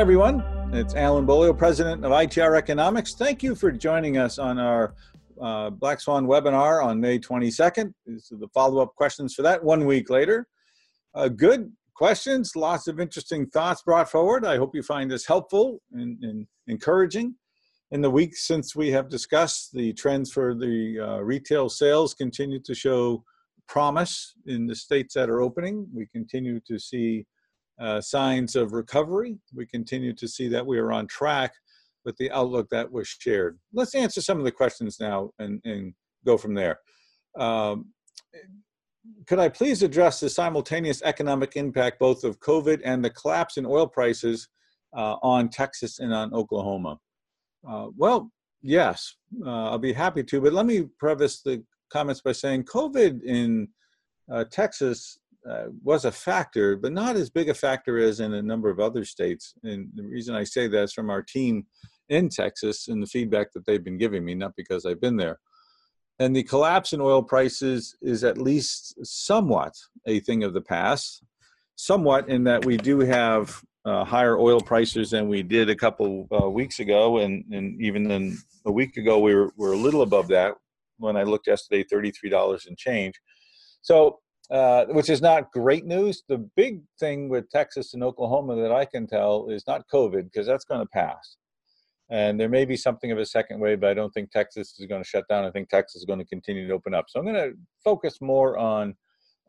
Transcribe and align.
Everyone. 0.00 0.42
It's 0.72 0.94
Alan 0.94 1.26
Beaulieu, 1.26 1.52
President 1.52 2.06
of 2.06 2.10
ITR 2.10 2.56
Economics. 2.56 3.12
Thank 3.12 3.42
you 3.42 3.54
for 3.54 3.70
joining 3.70 4.16
us 4.16 4.38
on 4.38 4.58
our 4.58 4.94
uh, 5.38 5.68
Black 5.68 6.00
Swan 6.00 6.26
webinar 6.26 6.82
on 6.82 6.98
May 6.98 7.18
22nd. 7.18 7.92
These 8.06 8.32
are 8.32 8.38
the 8.38 8.48
follow 8.48 8.80
up 8.80 8.94
questions 8.94 9.34
for 9.34 9.42
that 9.42 9.62
one 9.62 9.84
week 9.84 10.08
later. 10.08 10.48
Uh, 11.14 11.28
good 11.28 11.70
questions, 11.94 12.56
lots 12.56 12.88
of 12.88 12.98
interesting 12.98 13.46
thoughts 13.48 13.82
brought 13.82 14.10
forward. 14.10 14.46
I 14.46 14.56
hope 14.56 14.74
you 14.74 14.82
find 14.82 15.10
this 15.10 15.26
helpful 15.26 15.82
and, 15.92 16.16
and 16.24 16.46
encouraging. 16.66 17.34
In 17.90 18.00
the 18.00 18.10
weeks 18.10 18.46
since 18.46 18.74
we 18.74 18.90
have 18.92 19.10
discussed, 19.10 19.74
the 19.74 19.92
trends 19.92 20.32
for 20.32 20.54
the 20.54 20.98
uh, 20.98 21.18
retail 21.18 21.68
sales 21.68 22.14
continue 22.14 22.60
to 22.60 22.74
show 22.74 23.22
promise 23.68 24.32
in 24.46 24.66
the 24.66 24.74
states 24.74 25.12
that 25.12 25.28
are 25.28 25.42
opening. 25.42 25.86
We 25.94 26.06
continue 26.06 26.58
to 26.68 26.78
see 26.78 27.26
uh, 27.80 28.00
signs 28.00 28.56
of 28.56 28.72
recovery. 28.72 29.38
We 29.54 29.66
continue 29.66 30.12
to 30.14 30.28
see 30.28 30.48
that 30.48 30.66
we 30.66 30.78
are 30.78 30.92
on 30.92 31.06
track 31.06 31.52
with 32.04 32.16
the 32.16 32.30
outlook 32.30 32.68
that 32.70 32.90
was 32.90 33.08
shared. 33.08 33.58
Let's 33.72 33.94
answer 33.94 34.20
some 34.20 34.38
of 34.38 34.44
the 34.44 34.52
questions 34.52 34.98
now 35.00 35.30
and, 35.38 35.60
and 35.64 35.94
go 36.24 36.36
from 36.36 36.54
there. 36.54 36.78
Um, 37.38 37.86
could 39.26 39.38
I 39.38 39.48
please 39.48 39.82
address 39.82 40.20
the 40.20 40.28
simultaneous 40.28 41.02
economic 41.02 41.56
impact 41.56 41.98
both 41.98 42.24
of 42.24 42.40
COVID 42.40 42.80
and 42.84 43.04
the 43.04 43.10
collapse 43.10 43.56
in 43.56 43.66
oil 43.66 43.86
prices 43.86 44.48
uh, 44.96 45.16
on 45.22 45.48
Texas 45.48 46.00
and 46.00 46.12
on 46.12 46.34
Oklahoma? 46.34 46.98
Uh, 47.66 47.88
well, 47.96 48.30
yes, 48.62 49.16
uh, 49.44 49.70
I'll 49.70 49.78
be 49.78 49.92
happy 49.92 50.22
to, 50.24 50.40
but 50.40 50.52
let 50.52 50.66
me 50.66 50.86
preface 50.98 51.42
the 51.42 51.64
comments 51.90 52.20
by 52.20 52.32
saying 52.32 52.64
COVID 52.64 53.22
in 53.24 53.68
uh, 54.30 54.44
Texas 54.50 55.18
uh, 55.48 55.66
was 55.82 56.04
a 56.04 56.12
factor, 56.12 56.76
but 56.76 56.92
not 56.92 57.16
as 57.16 57.30
big 57.30 57.48
a 57.48 57.54
factor 57.54 57.98
as 57.98 58.20
in 58.20 58.34
a 58.34 58.42
number 58.42 58.70
of 58.70 58.80
other 58.80 59.04
states. 59.04 59.54
And 59.62 59.88
the 59.94 60.04
reason 60.04 60.34
I 60.34 60.44
say 60.44 60.68
that 60.68 60.82
is 60.82 60.92
from 60.92 61.10
our 61.10 61.22
team 61.22 61.66
in 62.08 62.28
Texas 62.28 62.88
and 62.88 63.02
the 63.02 63.06
feedback 63.06 63.52
that 63.52 63.64
they've 63.66 63.84
been 63.84 63.98
giving 63.98 64.24
me, 64.24 64.34
not 64.34 64.54
because 64.56 64.84
I've 64.84 65.00
been 65.00 65.16
there. 65.16 65.38
And 66.18 66.36
the 66.36 66.42
collapse 66.42 66.92
in 66.92 67.00
oil 67.00 67.22
prices 67.22 67.96
is 68.02 68.24
at 68.24 68.36
least 68.36 68.94
somewhat 69.06 69.74
a 70.06 70.20
thing 70.20 70.44
of 70.44 70.52
the 70.52 70.60
past, 70.60 71.22
somewhat 71.76 72.28
in 72.28 72.44
that 72.44 72.64
we 72.64 72.76
do 72.76 73.00
have 73.00 73.62
uh, 73.86 74.04
higher 74.04 74.36
oil 74.36 74.60
prices 74.60 75.10
than 75.10 75.28
we 75.28 75.42
did 75.42 75.70
a 75.70 75.74
couple 75.74 76.28
uh, 76.30 76.50
weeks 76.50 76.80
ago, 76.80 77.18
and, 77.18 77.44
and 77.50 77.80
even 77.80 78.04
then 78.04 78.36
a 78.66 78.72
week 78.72 78.98
ago 78.98 79.18
we 79.18 79.34
were, 79.34 79.50
were 79.56 79.72
a 79.72 79.76
little 79.76 80.02
above 80.02 80.28
that. 80.28 80.54
When 80.98 81.16
I 81.16 81.22
looked 81.22 81.46
yesterday, 81.46 81.82
thirty-three 81.82 82.28
dollars 82.28 82.66
and 82.66 82.76
change. 82.76 83.14
So 83.80 84.18
uh, 84.50 84.86
which 84.86 85.08
is 85.08 85.22
not 85.22 85.52
great 85.52 85.86
news. 85.86 86.24
The 86.28 86.38
big 86.56 86.80
thing 86.98 87.28
with 87.28 87.48
Texas 87.50 87.94
and 87.94 88.02
Oklahoma 88.02 88.56
that 88.56 88.72
I 88.72 88.84
can 88.84 89.06
tell 89.06 89.48
is 89.48 89.64
not 89.66 89.88
COVID, 89.92 90.24
because 90.24 90.46
that's 90.46 90.64
going 90.64 90.80
to 90.80 90.88
pass. 90.92 91.36
And 92.10 92.40
there 92.40 92.48
may 92.48 92.64
be 92.64 92.76
something 92.76 93.12
of 93.12 93.18
a 93.18 93.26
second 93.26 93.60
wave, 93.60 93.80
but 93.80 93.90
I 93.90 93.94
don't 93.94 94.10
think 94.10 94.32
Texas 94.32 94.74
is 94.80 94.86
going 94.86 95.02
to 95.02 95.08
shut 95.08 95.28
down. 95.28 95.44
I 95.44 95.50
think 95.52 95.68
Texas 95.68 96.00
is 96.00 96.04
going 96.04 96.18
to 96.18 96.24
continue 96.24 96.66
to 96.66 96.74
open 96.74 96.92
up. 96.92 97.04
So 97.08 97.20
I'm 97.20 97.24
going 97.24 97.36
to 97.36 97.56
focus 97.84 98.20
more 98.20 98.58
on 98.58 98.96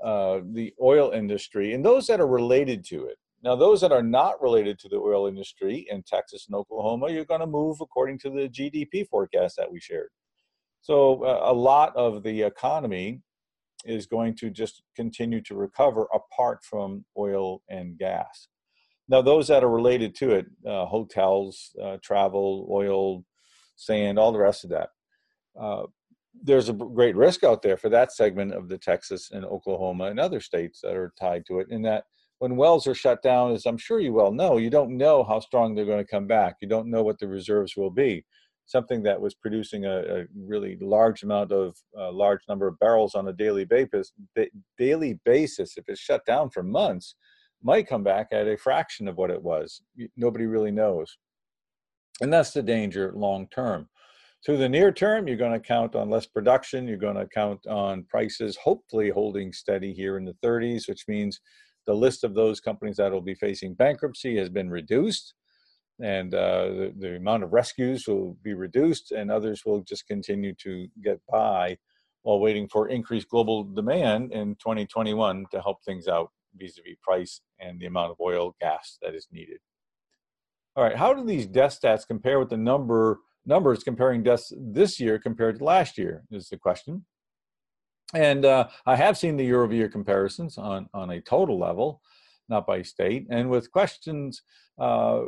uh, 0.04 0.42
the 0.54 0.72
oil 0.80 1.12
industry 1.12 1.74
and 1.74 1.84
those 1.84 2.06
that 2.08 2.20
are 2.20 2.28
related 2.28 2.86
to 2.86 3.06
it. 3.06 3.18
Now, 3.44 3.56
those 3.56 3.82
that 3.82 3.92
are 3.92 4.04
not 4.04 4.40
related 4.40 4.78
to 4.80 4.90
the 4.90 4.98
oil 4.98 5.26
industry 5.26 5.88
in 5.90 6.04
Texas 6.04 6.46
and 6.48 6.56
Oklahoma, 6.56 7.10
you're 7.10 7.26
going 7.26 7.40
to 7.40 7.48
move 7.48 7.78
according 7.82 8.20
to 8.20 8.30
the 8.30 8.48
GDP 8.48 9.08
forecast 9.08 9.58
that 9.58 9.72
we 9.72 9.80
shared. 9.80 10.10
So, 10.82 11.24
uh, 11.24 11.42
a 11.46 11.54
lot 11.54 11.96
of 11.96 12.22
the 12.22 12.44
economy 12.44 13.22
is 13.86 14.06
going 14.06 14.36
to 14.36 14.50
just 14.50 14.84
continue 14.96 15.42
to 15.42 15.56
recover 15.56 16.08
apart 16.14 16.64
from 16.64 17.06
oil 17.18 17.62
and 17.70 17.98
gas. 17.98 18.48
Now, 19.08 19.22
those 19.22 19.48
that 19.48 19.64
are 19.64 19.70
related 19.70 20.16
to 20.16 20.32
it, 20.32 20.46
uh, 20.66 20.86
hotels, 20.86 21.72
uh, 21.82 21.98
travel, 22.02 22.68
oil, 22.72 23.26
sand, 23.76 24.18
all 24.18 24.32
the 24.32 24.40
rest 24.40 24.64
of 24.64 24.70
that, 24.70 24.90
uh, 25.60 25.84
there's 26.44 26.70
a 26.70 26.74
great 26.74 27.16
risk 27.16 27.44
out 27.44 27.62
there 27.62 27.76
for 27.76 27.90
that 27.90 28.14
segment 28.14 28.54
of 28.54 28.70
the 28.70 28.78
Texas 28.78 29.32
and 29.32 29.44
Oklahoma 29.44 30.06
and 30.06 30.20
other 30.20 30.40
states 30.40 30.80
that 30.82 30.96
are 30.96 31.14
tied 31.20 31.46
to 31.48 31.60
it. 31.60 31.68
In 31.70 31.82
that, 31.82 32.06
when 32.40 32.56
wells 32.56 32.88
are 32.88 32.96
shut 32.96 33.22
down, 33.22 33.52
as 33.52 33.66
I'm 33.66 33.78
sure 33.78 34.00
you 34.00 34.14
well 34.14 34.32
know, 34.32 34.58
you 34.58 34.70
don't 34.70 34.98
know 34.98 35.24
how 35.24 35.40
strong 35.40 35.76
they're 35.76 35.86
going 35.86 36.04
to 36.04 36.10
come 36.10 36.26
back. 36.26 36.56
You 36.62 36.68
don't 36.68 36.90
know 36.90 37.04
what 37.04 37.20
the 37.20 37.28
reserves 37.28 37.76
will 37.76 37.92
be 37.92 38.26
something 38.72 39.04
that 39.04 39.20
was 39.20 39.36
producing 39.36 39.86
a, 39.86 40.00
a 40.00 40.24
really 40.36 40.78
large 40.82 41.24
amount 41.24 41.52
of 41.52 41.76
a 41.98 42.04
uh, 42.04 42.12
large 42.12 42.42
number 42.48 42.68
of 42.68 42.80
barrels 42.80 43.16
on 43.16 43.28
a 43.28 43.34
daily 43.34 43.66
basis 43.66 44.14
daily 44.78 45.20
basis 45.26 45.78
if 45.78 45.84
it's 45.88 46.00
shut 46.00 46.26
down 46.26 46.50
for 46.50 46.64
months 46.64 47.16
might 47.64 47.88
come 47.88 48.04
back 48.04 48.28
at 48.32 48.48
a 48.48 48.58
fraction 48.58 49.08
of 49.08 49.18
what 49.18 49.30
it 49.30 49.42
was. 49.42 49.84
Nobody 50.18 50.46
really 50.48 50.72
knows. 50.72 51.18
And 52.22 52.34
that's 52.34 52.52
the 52.52 52.64
danger 52.64 53.12
long 53.16 53.48
term. 53.50 53.88
To 54.46 54.58
the 54.58 54.70
near 54.70 54.92
term 54.92 55.28
you're 55.28 55.38
going 55.38 55.52
to 55.52 55.60
count 55.60 55.96
on 55.96 56.10
less 56.10 56.26
production 56.26 56.88
you're 56.88 56.98
going 56.98 57.16
to 57.18 57.28
count 57.28 57.60
on 57.68 58.06
prices 58.10 58.58
hopefully 58.64 59.10
holding 59.10 59.54
steady 59.54 59.94
here 59.94 60.18
in 60.18 60.26
the 60.26 60.36
30s 60.44 60.88
which 60.90 61.04
means 61.08 61.40
the 61.86 61.94
list 61.94 62.24
of 62.24 62.34
those 62.34 62.60
companies 62.60 62.98
that 62.98 63.12
will 63.12 63.22
be 63.22 63.36
facing 63.36 63.76
bankruptcy 63.76 64.36
has 64.38 64.50
been 64.50 64.70
reduced 64.70 65.36
and 66.02 66.34
uh, 66.34 66.66
the, 66.66 66.94
the, 66.98 67.16
amount 67.16 67.44
of 67.44 67.54
rescues 67.54 68.08
will 68.08 68.38
be 68.44 68.54
reduced, 68.54 69.12
and 69.12 69.32
others 69.32 69.64
will 69.66 69.82
just 69.82 70.08
continue 70.08 70.54
to 70.56 70.88
get 71.04 71.20
by 71.30 71.78
while 72.24 72.40
waiting 72.40 72.68
for 72.68 72.90
increased 72.90 73.30
global 73.30 73.64
demand 73.64 74.32
in 74.32 74.56
2021 74.56 75.46
to 75.52 75.62
help 75.62 75.84
things 75.84 76.08
out 76.08 76.32
vis-a-vis 76.56 76.98
price 77.02 77.42
and 77.60 77.80
the 77.80 77.86
amount 77.86 78.12
of 78.12 78.18
oil 78.20 78.56
gas 78.60 78.98
that 79.02 79.16
is 79.16 79.28
needed. 79.32 79.60
All 80.76 80.84
right, 80.84 80.96
how 80.96 81.14
do 81.14 81.26
these 81.26 81.48
death 81.48 81.80
stats 81.82 82.08
compare 82.08 82.40
with 82.40 82.50
the 82.50 82.58
number 82.58 83.20
numbers 83.46 83.84
comparing 83.84 84.22
deaths 84.24 84.54
this 84.56 85.00
year 85.00 85.18
compared 85.20 85.60
to 85.60 85.66
last 85.66 85.98
year? 85.98 86.24
Is 86.32 86.50
the 86.50 86.58
question. 86.58 87.06
And 88.14 88.46
uh, 88.46 88.68
I 88.86 88.96
have 88.98 89.18
seen 89.18 89.38
the 89.38 89.46
year-over-year 89.46 89.90
comparisons 89.90 90.58
on 90.58 90.88
on 90.94 91.12
a 91.12 91.22
total 91.22 91.60
level, 91.60 92.02
not 92.50 92.68
by 92.68 92.82
state, 92.84 93.28
and 93.30 93.50
with 93.50 93.72
questions 93.72 94.44
uh, 94.80 95.22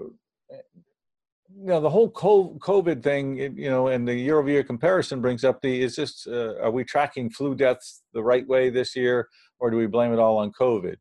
you 1.56 1.68
know 1.68 1.82
the 1.82 1.90
whole 1.90 2.12
COVID 2.12 3.04
thing, 3.04 3.38
you 3.38 3.70
know, 3.70 3.88
and 3.88 4.08
the 4.08 4.16
year-over-year 4.16 4.64
comparison 4.64 5.22
brings 5.22 5.44
up 5.44 5.62
the: 5.62 5.82
is 5.82 5.96
this 5.96 6.26
uh, 6.28 6.56
are 6.62 6.72
we 6.72 6.84
tracking 6.84 7.30
flu 7.30 7.56
deaths 7.56 8.02
the 8.14 8.24
right 8.24 8.48
way 8.48 8.70
this 8.70 8.96
year, 8.96 9.28
or 9.60 9.70
do 9.70 9.78
we 9.78 9.88
blame 9.88 10.14
it 10.14 10.20
all 10.20 10.38
on 10.38 10.52
COVID, 10.52 10.96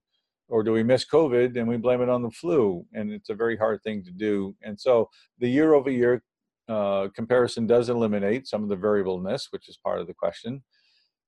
or 0.49 0.63
do 0.63 0.73
we 0.73 0.83
miss 0.83 1.05
COVID 1.07 1.57
and 1.57 1.67
we 1.67 1.79
blame 1.79 2.03
it 2.03 2.09
on 2.09 2.23
the 2.23 2.31
flu? 2.31 2.85
And 2.93 3.11
it's 3.13 3.31
a 3.31 3.35
very 3.35 3.57
hard 3.57 3.83
thing 3.83 4.05
to 4.05 4.13
do. 4.13 4.55
And 4.63 4.79
so 4.79 5.09
the 5.39 5.49
year-over-year 5.49 6.23
uh, 6.69 7.09
comparison 7.15 7.67
does 7.67 7.89
eliminate 7.89 8.47
some 8.47 8.63
of 8.63 8.69
the 8.69 8.77
variableness, 8.77 9.49
which 9.51 9.69
is 9.69 9.79
part 9.79 10.01
of 10.01 10.07
the 10.07 10.15
question. 10.15 10.63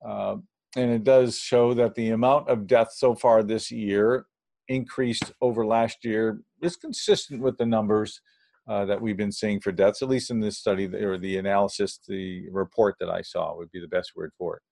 Uh, 0.06 0.36
and 0.76 0.90
it 0.90 1.04
does 1.04 1.38
show 1.38 1.72
that 1.74 1.94
the 1.94 2.10
amount 2.10 2.48
of 2.48 2.66
deaths 2.66 2.98
so 2.98 3.14
far 3.14 3.42
this 3.42 3.70
year 3.70 4.26
increased 4.68 5.32
over 5.40 5.64
last 5.64 6.04
year 6.04 6.40
is 6.64 6.76
consistent 6.76 7.40
with 7.42 7.56
the 7.58 7.66
numbers 7.66 8.20
uh, 8.68 8.84
that 8.86 9.00
we've 9.00 9.16
been 9.16 9.32
seeing 9.32 9.60
for 9.60 9.72
deaths, 9.72 10.02
at 10.02 10.08
least 10.08 10.30
in 10.30 10.40
this 10.40 10.58
study 10.58 10.86
or 10.86 11.18
the 11.18 11.36
analysis, 11.36 12.00
the 12.08 12.48
report 12.50 12.96
that 13.00 13.10
I 13.10 13.22
saw 13.22 13.54
would 13.56 13.70
be 13.70 13.80
the 13.80 13.88
best 13.88 14.12
word 14.16 14.32
for 14.38 14.56
it. 14.56 14.62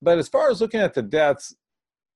But 0.00 0.18
as 0.18 0.28
far 0.28 0.50
as 0.50 0.60
looking 0.60 0.80
at 0.80 0.94
the 0.94 1.02
deaths, 1.02 1.54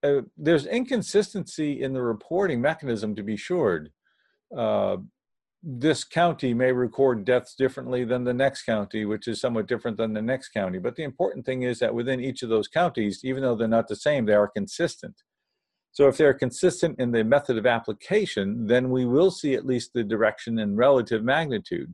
uh, 0.03 0.21
there's 0.37 0.67
inconsistency 0.67 1.83
in 1.83 1.93
the 1.93 2.03
reporting 2.03 2.61
mechanism 2.61 3.17
to 3.17 3.23
be 3.23 3.37
sure. 3.37 3.89
Uh, 4.57 4.99
this 5.63 6.05
county 6.05 6.55
may 6.55 6.71
record 6.71 7.25
deaths 7.25 7.57
differently 7.57 8.05
than 8.05 8.23
the 8.23 8.33
next 8.33 8.63
county, 8.63 9.05
which 9.05 9.27
is 9.27 9.41
somewhat 9.41 9.67
different 9.67 9.97
than 9.97 10.13
the 10.13 10.23
next 10.23 10.51
county. 10.51 10.79
But 10.79 10.95
the 10.95 11.03
important 11.03 11.45
thing 11.45 11.63
is 11.63 11.81
that 11.81 11.93
within 11.93 12.21
each 12.21 12.43
of 12.43 12.49
those 12.49 12.69
counties, 12.69 13.23
even 13.25 13.43
though 13.43 13.57
they're 13.57 13.67
not 13.67 13.89
the 13.89 13.97
same, 13.97 14.25
they 14.25 14.35
are 14.35 14.49
consistent. 14.49 15.23
So 15.99 16.07
if 16.07 16.17
they're 16.17 16.33
consistent 16.33 17.01
in 17.01 17.11
the 17.11 17.25
method 17.25 17.59
of 17.59 17.67
application, 17.67 18.69
then 18.69 18.89
we 18.89 19.05
will 19.05 19.33
see 19.33 19.55
at 19.55 19.67
least 19.67 19.91
the 19.93 20.05
direction 20.05 20.61
and 20.61 20.79
relative 20.79 21.25
magnitude. 21.25 21.93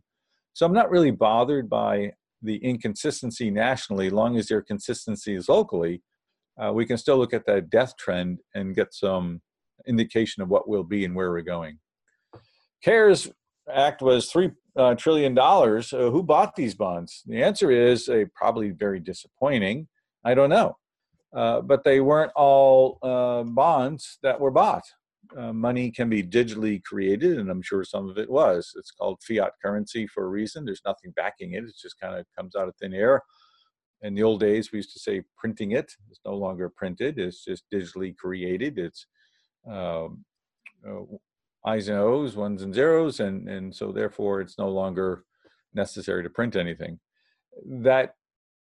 So 0.52 0.66
I'm 0.66 0.74
not 0.74 0.90
really 0.90 1.10
bothered 1.10 1.70
by 1.70 2.12
the 2.42 2.56
inconsistency 2.56 3.50
nationally, 3.50 4.10
long 4.10 4.36
as 4.36 4.48
their 4.48 4.60
consistency 4.60 5.34
is 5.34 5.48
locally. 5.48 6.02
Uh, 6.62 6.70
we 6.74 6.84
can 6.84 6.98
still 6.98 7.16
look 7.16 7.32
at 7.32 7.46
that 7.46 7.70
death 7.70 7.96
trend 7.96 8.40
and 8.54 8.74
get 8.74 8.92
some 8.92 9.40
indication 9.88 10.42
of 10.42 10.50
what 10.50 10.68
will 10.68 10.84
be 10.84 11.06
and 11.06 11.14
where 11.14 11.30
we're 11.30 11.40
going. 11.40 11.78
CARES 12.84 13.30
Act 13.72 14.02
was 14.02 14.30
three 14.30 14.50
uh, 14.76 14.94
trillion 14.96 15.32
dollars. 15.32 15.94
Uh, 15.94 16.10
who 16.10 16.22
bought 16.22 16.56
these 16.56 16.74
bonds? 16.74 17.22
The 17.24 17.42
answer 17.42 17.70
is 17.70 18.10
uh, 18.10 18.24
probably 18.34 18.68
very 18.68 19.00
disappointing. 19.00 19.88
I 20.22 20.34
don't 20.34 20.50
know. 20.50 20.76
Uh, 21.34 21.60
but 21.60 21.82
they 21.82 22.00
weren't 22.00 22.32
all 22.36 22.98
uh, 23.02 23.42
bonds 23.42 24.18
that 24.22 24.38
were 24.38 24.52
bought. 24.52 24.84
Uh, 25.36 25.52
money 25.52 25.90
can 25.90 26.08
be 26.08 26.22
digitally 26.22 26.82
created, 26.84 27.38
and 27.38 27.50
I'm 27.50 27.62
sure 27.62 27.82
some 27.82 28.08
of 28.08 28.18
it 28.18 28.30
was. 28.30 28.72
It's 28.76 28.92
called 28.92 29.22
fiat 29.22 29.52
currency 29.60 30.06
for 30.06 30.24
a 30.24 30.28
reason. 30.28 30.64
There's 30.64 30.82
nothing 30.86 31.12
backing 31.16 31.54
it, 31.54 31.64
it 31.64 31.74
just 31.80 31.98
kind 31.98 32.14
of 32.14 32.26
comes 32.36 32.54
out 32.54 32.68
of 32.68 32.76
thin 32.76 32.94
air. 32.94 33.20
In 34.02 34.14
the 34.14 34.22
old 34.22 34.40
days, 34.40 34.70
we 34.70 34.78
used 34.78 34.92
to 34.92 35.00
say 35.00 35.22
printing 35.36 35.72
it. 35.72 35.90
It's 36.10 36.20
no 36.24 36.36
longer 36.36 36.68
printed, 36.68 37.18
it's 37.18 37.44
just 37.44 37.64
digitally 37.72 38.14
created. 38.16 38.78
It's 38.78 39.06
um, 39.68 40.24
uh, 40.86 41.00
I's 41.64 41.88
and 41.88 41.98
O's, 41.98 42.36
ones 42.36 42.62
and 42.62 42.74
zeros, 42.74 43.20
and, 43.20 43.48
and 43.48 43.74
so 43.74 43.90
therefore 43.90 44.40
it's 44.40 44.58
no 44.58 44.68
longer 44.68 45.24
necessary 45.72 46.22
to 46.22 46.30
print 46.30 46.54
anything. 46.54 47.00
That 47.66 48.14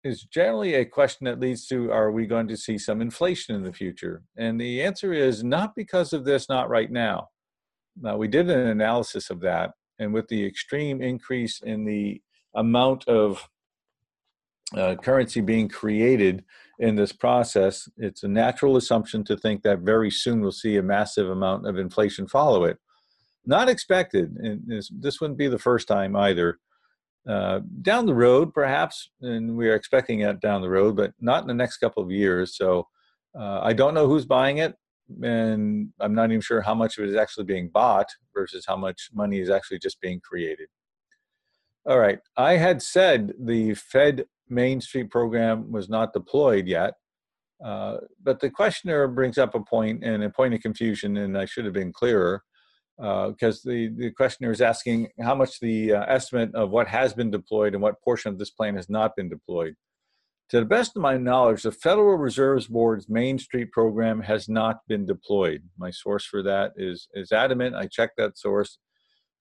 is 0.04 0.24
generally 0.24 0.76
a 0.76 0.86
question 0.86 1.26
that 1.26 1.40
leads 1.40 1.68
to 1.68 1.92
are 1.92 2.12
we 2.12 2.26
going 2.26 2.48
to 2.48 2.58
see 2.58 2.78
some 2.78 3.02
inflation 3.02 3.56
in 3.56 3.64
the 3.64 3.74
future? 3.74 4.24
And 4.38 4.60
the 4.60 4.82
answer 4.82 5.14
is 5.14 5.44
not 5.44 5.76
because 5.76 6.14
of 6.14 6.26
this, 6.26 6.48
not 6.48 6.70
right 6.70 6.92
now. 6.92 7.30
Now, 8.02 8.18
we 8.18 8.28
did 8.28 8.50
an 8.50 8.68
analysis 8.68 9.30
of 9.30 9.42
that, 9.42 9.72
and 10.00 10.14
with 10.14 10.28
the 10.30 10.46
extreme 10.46 11.02
increase 11.02 11.62
in 11.62 11.86
the 11.86 12.22
amount 12.56 13.08
of 13.08 13.48
uh, 14.76 14.96
currency 14.96 15.42
being 15.42 15.68
created 15.68 16.44
in 16.80 16.96
this 16.96 17.12
process, 17.12 17.90
it's 17.98 18.24
a 18.24 18.28
natural 18.28 18.78
assumption 18.78 19.24
to 19.26 19.36
think 19.36 19.64
that 19.64 19.80
very 19.80 20.10
soon 20.10 20.40
we'll 20.40 20.52
see 20.52 20.78
a 20.78 20.84
massive 20.84 21.30
amount 21.30 21.68
of 21.68 21.78
inflation 21.78 22.28
follow 22.28 22.64
it. 22.64 22.78
Not 23.46 23.68
expected, 23.68 24.32
and 24.38 24.62
this, 24.66 24.90
this 24.98 25.20
wouldn't 25.20 25.40
be 25.40 25.48
the 25.48 25.60
first 25.60 25.88
time 25.88 26.16
either. 26.16 26.60
Uh, 27.30 27.60
down 27.84 28.08
the 28.08 28.14
road, 28.14 28.52
perhaps, 28.56 29.12
and 29.22 29.56
we 29.56 29.70
are 29.70 29.76
expecting 29.76 30.22
it 30.22 30.40
down 30.40 30.64
the 30.64 30.70
road, 30.70 30.96
but 30.96 31.14
not 31.22 31.44
in 31.44 31.48
the 31.48 31.54
next 31.54 31.78
couple 31.78 32.02
of 32.02 32.10
years. 32.10 32.58
So 32.58 32.88
uh, 33.40 33.60
I 33.62 33.74
don't 33.74 33.94
know 33.94 34.08
who's 34.08 34.26
buying 34.26 34.58
it, 34.58 34.74
and 35.22 35.90
I'm 36.00 36.16
not 36.16 36.32
even 36.32 36.42
sure 36.42 36.62
how 36.62 36.74
much 36.74 36.98
of 36.98 37.04
it 37.04 37.10
is 37.12 37.16
actually 37.16 37.44
being 37.44 37.70
bought 37.70 38.08
versus 38.34 38.66
how 38.68 38.78
much 38.78 39.10
money 39.14 39.40
is 39.40 39.52
actually 39.52 39.78
just 39.78 40.02
being 40.02 40.20
created. 40.22 40.70
All 41.86 42.00
right, 42.00 42.18
I 42.36 42.54
had 42.54 42.82
said 42.82 43.34
the 43.40 43.76
Fed 43.76 44.26
Main 44.50 44.82
Street 44.82 45.12
program 45.12 45.72
was 45.72 45.88
not 45.88 46.14
deployed 46.14 46.66
yet, 46.66 46.96
uh, 47.64 47.98
but 48.24 48.40
the 48.40 48.50
questioner 48.50 49.08
brings 49.08 49.38
up 49.38 49.54
a 49.54 49.60
point 49.60 50.04
and 50.04 50.24
a 50.24 50.32
point 50.32 50.56
of 50.56 50.62
confusion, 50.62 51.18
and 51.18 51.38
I 51.38 51.46
should 51.46 51.66
have 51.66 51.76
been 51.76 51.94
clearer 51.94 52.42
because 53.00 53.66
uh, 53.66 53.70
the, 53.70 53.88
the 53.98 54.12
questioner 54.12 54.52
is 54.52 54.60
asking 54.60 55.08
how 55.22 55.34
much 55.34 55.60
the 55.62 55.94
uh, 55.94 56.04
estimate 56.08 56.54
of 56.54 56.70
what 56.70 56.88
has 56.88 57.14
been 57.14 57.32
deployed 57.32 57.74
and 57.74 57.82
what 57.82 58.02
portion 58.02 58.30
of 58.30 58.38
this 58.38 58.50
plan 58.50 58.76
has 58.76 58.90
not 58.90 59.16
been 59.16 59.30
deployed. 59.30 59.76
To 60.50 60.60
the 60.60 60.66
best 60.66 60.98
of 60.98 61.02
my 61.02 61.16
knowledge, 61.16 61.64
the 61.64 61.72
Federal 61.72 62.18
Reserve 62.18 62.68
Board's 62.68 63.08
Main 63.08 63.38
Street 63.38 63.72
program 63.72 64.22
has 64.24 64.50
not 64.50 64.80
been 64.88 65.06
deployed. 65.06 65.62
My 65.78 65.92
source 65.92 66.26
for 66.26 66.44
that 66.44 66.74
is, 66.76 67.08
is 67.14 67.32
adamant. 67.32 67.76
I 67.76 67.86
checked 67.86 68.18
that 68.18 68.38
source. 68.38 68.80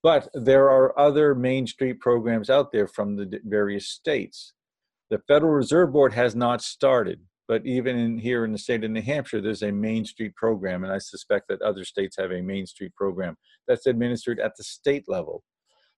But 0.03 0.29
there 0.35 0.71
are 0.71 0.97
other 0.97 1.35
Main 1.35 1.67
Street 1.67 1.99
programs 1.99 2.51
out 2.51 2.71
there 2.71 2.87
from 2.87 3.17
the 3.17 3.41
various 3.45 3.89
states. 3.89 4.53
The 5.11 5.19
Federal 5.27 5.53
Reserve 5.53 5.93
Board 5.93 6.13
has 6.13 6.37
not 6.37 6.63
started 6.63 7.23
but 7.49 7.65
even 7.65 7.99
in, 7.99 8.19
here 8.19 8.45
in 8.45 8.53
the 8.53 8.59
state 8.59 8.85
of 8.85 8.91
New 8.91 9.01
Hampshire, 9.01 9.41
there's 9.41 9.63
a 9.63 9.73
Main 9.73 10.05
Street 10.05 10.37
program, 10.37 10.85
and 10.85 10.93
I 10.93 10.99
suspect 10.99 11.49
that 11.49 11.63
other 11.63 11.85
states 11.85 12.17
have 12.19 12.31
a 12.31 12.43
Main 12.43 12.67
Street 12.67 12.95
program 12.95 13.37
that's 13.67 13.87
administered 13.87 14.39
at 14.39 14.53
the 14.57 14.65
state 14.65 15.07
level. 15.09 15.43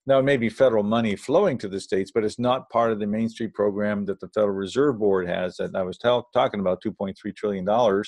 Now, 0.07 0.21
it 0.21 0.25
may 0.25 0.37
be 0.37 0.49
federal 0.49 0.85
money 0.85 1.17
flowing 1.17 1.59
to 1.59 1.69
the 1.69 1.81
states, 1.81 2.13
but 2.15 2.25
it's 2.25 2.39
not 2.39 2.71
part 2.71 2.93
of 2.93 3.01
the 3.01 3.07
Main 3.07 3.29
Street 3.29 3.53
program 3.53 4.07
that 4.07 4.21
the 4.21 4.29
Federal 4.29 4.55
Reserve 4.55 4.99
Board 4.99 5.29
has 5.29 5.57
that 5.57 5.75
I 5.75 5.83
was 5.83 5.99
talking 5.99 6.61
about, 6.61 6.83
$2.3 6.83 7.15
trillion, 7.37 8.05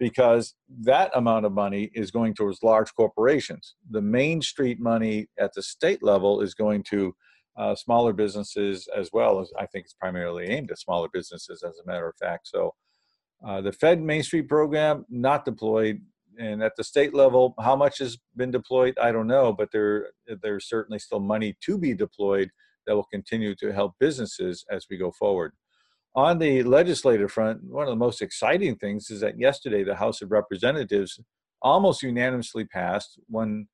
because 0.00 0.54
that 0.80 1.12
amount 1.14 1.46
of 1.46 1.52
money 1.52 1.90
is 1.94 2.10
going 2.10 2.34
towards 2.34 2.62
large 2.62 2.92
corporations. 2.94 3.76
The 3.90 4.02
Main 4.02 4.40
Street 4.40 4.80
money 4.80 5.28
at 5.38 5.52
the 5.54 5.62
state 5.62 6.02
level 6.02 6.40
is 6.40 6.54
going 6.54 6.82
to 6.84 7.14
uh, 7.56 7.74
smaller 7.74 8.12
businesses 8.12 8.88
as 8.96 9.10
well 9.12 9.40
as 9.40 9.50
I 9.58 9.66
think 9.66 9.84
it's 9.84 9.94
primarily 9.94 10.46
aimed 10.46 10.70
at 10.70 10.78
smaller 10.78 11.08
businesses, 11.12 11.62
as 11.62 11.78
a 11.78 11.86
matter 11.86 12.08
of 12.08 12.16
fact. 12.16 12.48
So 12.48 12.74
uh, 13.46 13.60
the 13.60 13.72
Fed 13.72 14.00
Main 14.00 14.22
Street 14.22 14.48
program 14.48 15.04
not 15.08 15.44
deployed, 15.44 16.00
and 16.38 16.62
at 16.62 16.72
the 16.76 16.84
state 16.84 17.12
level, 17.12 17.54
how 17.60 17.76
much 17.76 17.98
has 17.98 18.16
been 18.36 18.50
deployed, 18.50 18.96
I 19.00 19.12
don't 19.12 19.26
know, 19.26 19.52
but 19.52 19.70
there 19.72 20.08
there's 20.42 20.68
certainly 20.68 20.98
still 20.98 21.20
money 21.20 21.56
to 21.62 21.76
be 21.76 21.94
deployed 21.94 22.50
that 22.86 22.94
will 22.94 23.08
continue 23.12 23.54
to 23.56 23.72
help 23.72 23.94
businesses 24.00 24.64
as 24.70 24.86
we 24.90 24.96
go 24.96 25.12
forward. 25.12 25.52
On 26.14 26.38
the 26.38 26.62
legislative 26.62 27.32
front, 27.32 27.64
one 27.64 27.84
of 27.84 27.90
the 27.90 27.96
most 27.96 28.20
exciting 28.20 28.76
things 28.76 29.10
is 29.10 29.20
that 29.20 29.38
yesterday 29.38 29.82
the 29.82 29.94
House 29.94 30.20
of 30.20 30.30
Representatives 30.30 31.20
almost 31.62 32.02
unanimously 32.02 32.64
passed. 32.64 33.18
One 33.28 33.66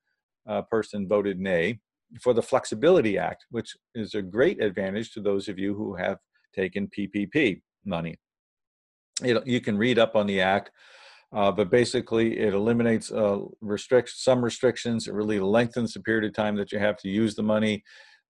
uh, 0.49 0.63
person 0.63 1.09
voted 1.09 1.41
nay 1.41 1.81
for 2.20 2.32
the 2.32 2.43
Flexibility 2.43 3.19
Act, 3.19 3.46
which 3.50 3.76
is 3.94 4.14
a 4.14 4.22
great 4.22 4.62
advantage 4.62 5.12
to 5.12 5.20
those 5.20 5.49
of 5.49 5.58
you 5.58 5.75
who 5.75 5.94
have 5.94 6.19
taken 6.55 6.88
PPP 6.88 7.60
money. 7.84 8.19
It, 9.22 9.46
you 9.46 9.60
can 9.60 9.76
read 9.76 9.99
up 9.99 10.16
on 10.16 10.26
the 10.26 10.40
act, 10.40 10.70
uh, 11.32 11.52
but 11.52 11.70
basically 11.70 12.38
it 12.38 12.55
eliminates 12.55 13.10
uh, 13.12 13.40
restrict 13.60 14.10
some 14.10 14.43
restrictions. 14.43 15.08
It 15.08 15.14
really 15.14 15.40
lengthens 15.40 15.94
the 15.94 16.00
period 16.00 16.25
of 16.25 16.34
time 16.34 16.56
that 16.56 16.72
you 16.72 16.78
have 16.78 16.96
to 16.99 17.08
use 17.08 17.34
the 17.34 17.43
money. 17.43 17.84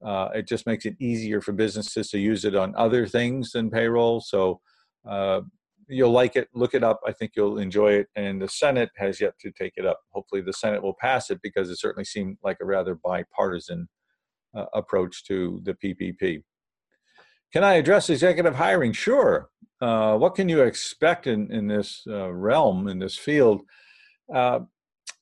Uh, 0.04 0.28
it 0.34 0.48
just 0.48 0.66
makes 0.66 0.86
it 0.86 0.96
easier 1.00 1.40
for 1.40 1.52
businesses 1.52 2.10
to 2.10 2.18
use 2.18 2.44
it 2.44 2.54
on 2.54 2.74
other 2.76 3.06
things 3.06 3.52
than 3.52 3.70
payroll. 3.70 4.20
So 4.20 4.60
uh, 5.08 5.42
you'll 5.88 6.12
like 6.12 6.36
it. 6.36 6.48
Look 6.54 6.74
it 6.74 6.84
up. 6.84 7.00
I 7.06 7.12
think 7.12 7.32
you'll 7.36 7.58
enjoy 7.58 7.92
it. 7.92 8.08
And 8.16 8.40
the 8.40 8.48
Senate 8.48 8.90
has 8.96 9.20
yet 9.20 9.34
to 9.40 9.50
take 9.50 9.72
it 9.76 9.86
up. 9.86 10.00
Hopefully, 10.10 10.40
the 10.40 10.52
Senate 10.52 10.82
will 10.82 10.96
pass 11.00 11.30
it 11.30 11.40
because 11.42 11.70
it 11.70 11.78
certainly 11.78 12.04
seemed 12.04 12.38
like 12.42 12.58
a 12.60 12.66
rather 12.66 12.94
bipartisan 12.94 13.88
uh, 14.56 14.66
approach 14.74 15.24
to 15.24 15.60
the 15.64 15.74
PPP. 15.74 16.42
Can 17.52 17.64
I 17.64 17.74
address 17.74 18.10
executive 18.10 18.56
hiring? 18.56 18.92
Sure. 18.92 19.48
Uh, 19.80 20.16
what 20.18 20.34
can 20.34 20.48
you 20.48 20.62
expect 20.62 21.26
in, 21.26 21.50
in 21.52 21.66
this 21.66 22.02
uh, 22.06 22.30
realm, 22.32 22.88
in 22.88 22.98
this 22.98 23.16
field? 23.16 23.62
Uh, 24.32 24.60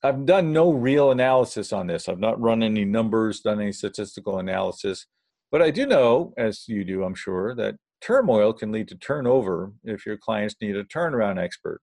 I've 0.03 0.25
done 0.25 0.51
no 0.51 0.71
real 0.71 1.11
analysis 1.11 1.71
on 1.71 1.87
this. 1.87 2.09
I've 2.09 2.19
not 2.19 2.39
run 2.39 2.61
any 2.61 2.85
numbers, 2.85 3.39
done 3.39 3.61
any 3.61 3.71
statistical 3.71 4.39
analysis. 4.39 5.05
But 5.51 5.61
I 5.61 5.71
do 5.71 5.85
know, 5.85 6.33
as 6.37 6.67
you 6.67 6.83
do, 6.83 7.03
I'm 7.03 7.15
sure, 7.15 7.55
that 7.55 7.75
turmoil 8.01 8.53
can 8.53 8.71
lead 8.71 8.87
to 8.89 8.95
turnover 8.95 9.73
if 9.83 10.05
your 10.05 10.17
clients 10.17 10.55
need 10.61 10.75
a 10.75 10.83
turnaround 10.83 11.41
expert. 11.41 11.81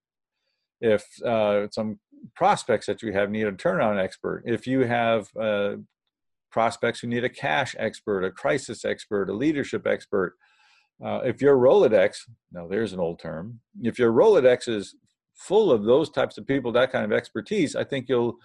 If 0.81 1.05
uh, 1.25 1.69
some 1.71 1.99
prospects 2.35 2.87
that 2.87 3.03
you 3.03 3.13
have 3.13 3.31
need 3.31 3.47
a 3.47 3.53
turnaround 3.53 4.03
expert, 4.03 4.43
if 4.47 4.67
you 4.67 4.81
have 4.81 5.29
uh, 5.41 5.77
prospects 6.51 7.01
who 7.01 7.09
need 7.09 7.25
a 7.25 7.29
cash 7.29 7.75
expert, 7.79 8.25
a 8.25 8.31
crisis 8.31 8.85
expert, 8.85 9.31
a 9.31 9.35
leadership 9.35 9.87
expert, 9.87 10.35
uh, 11.05 11.21
if 11.25 11.43
your 11.43 11.57
Rolodex, 11.57 12.19
now 12.53 12.67
there's 12.69 12.93
an 12.93 13.01
old 13.01 13.19
term, 13.19 13.61
if 13.83 13.99
your 13.99 14.13
Rolodex 14.13 14.69
is 14.69 14.95
full 15.35 15.73
of 15.73 15.85
those 15.85 16.11
types 16.11 16.39
of 16.39 16.47
people, 16.47 16.71
that 16.73 16.93
kind 16.93 17.05
of 17.05 17.13
expertise, 17.13 17.75
I 17.75 17.85
think 17.85 18.09
you'll 18.09 18.37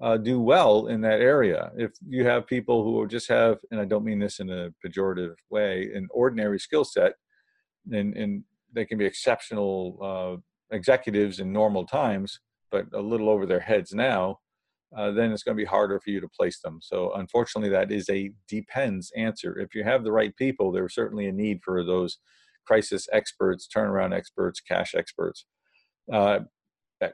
uh, 0.00 0.16
do 0.16 0.40
well 0.40 0.86
in 0.86 1.00
that 1.00 1.20
area. 1.20 1.72
If 1.76 1.92
you 2.06 2.24
have 2.24 2.46
people 2.46 2.84
who 2.84 3.06
just 3.08 3.28
have, 3.28 3.58
and 3.70 3.80
I 3.80 3.84
don't 3.84 4.04
mean 4.04 4.18
this 4.18 4.40
in 4.40 4.50
a 4.50 4.70
pejorative 4.84 5.34
way, 5.50 5.90
an 5.94 6.06
ordinary 6.10 6.60
skill 6.60 6.84
set, 6.84 7.14
and, 7.92 8.16
and 8.16 8.44
they 8.72 8.84
can 8.84 8.98
be 8.98 9.06
exceptional 9.06 9.98
uh, 10.02 10.74
executives 10.74 11.40
in 11.40 11.52
normal 11.52 11.86
times, 11.86 12.40
but 12.70 12.86
a 12.92 13.00
little 13.00 13.28
over 13.28 13.46
their 13.46 13.60
heads 13.60 13.92
now, 13.92 14.38
uh, 14.96 15.10
then 15.10 15.32
it's 15.32 15.42
going 15.42 15.56
to 15.56 15.60
be 15.60 15.66
harder 15.66 16.00
for 16.00 16.10
you 16.10 16.20
to 16.20 16.28
place 16.28 16.60
them. 16.60 16.78
So, 16.82 17.12
unfortunately, 17.14 17.70
that 17.70 17.90
is 17.90 18.08
a 18.08 18.32
depends 18.48 19.12
answer. 19.16 19.58
If 19.58 19.74
you 19.74 19.84
have 19.84 20.04
the 20.04 20.12
right 20.12 20.34
people, 20.36 20.72
there's 20.72 20.94
certainly 20.94 21.26
a 21.26 21.32
need 21.32 21.60
for 21.64 21.84
those 21.84 22.18
crisis 22.66 23.08
experts, 23.12 23.68
turnaround 23.74 24.14
experts, 24.14 24.60
cash 24.60 24.94
experts, 24.94 25.46
uh, 26.12 26.40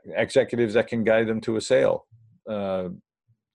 executives 0.07 0.75
that 0.75 0.89
can 0.89 1.05
guide 1.05 1.27
them 1.27 1.41
to 1.43 1.57
a 1.57 1.61
sale, 1.61 2.07
uh, 2.49 2.89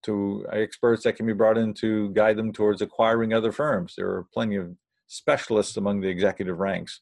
to 0.03 0.45
experts 0.51 1.03
that 1.03 1.15
can 1.15 1.25
be 1.25 1.33
brought 1.33 1.57
in 1.57 1.74
to 1.74 2.09
guide 2.12 2.38
them 2.38 2.53
towards 2.53 2.81
acquiring 2.81 3.33
other 3.33 3.51
firms. 3.51 3.93
There 3.97 4.09
are 4.09 4.25
plenty 4.33 4.55
of 4.55 4.75
specialists 5.07 5.77
among 5.77 6.01
the 6.01 6.07
executive 6.07 6.59
ranks, 6.59 7.01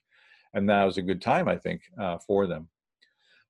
and 0.54 0.66
now 0.66 0.88
is 0.88 0.98
a 0.98 1.02
good 1.02 1.22
time, 1.22 1.48
I 1.48 1.58
think, 1.58 1.82
uh, 2.00 2.18
for 2.26 2.48
them. 2.48 2.70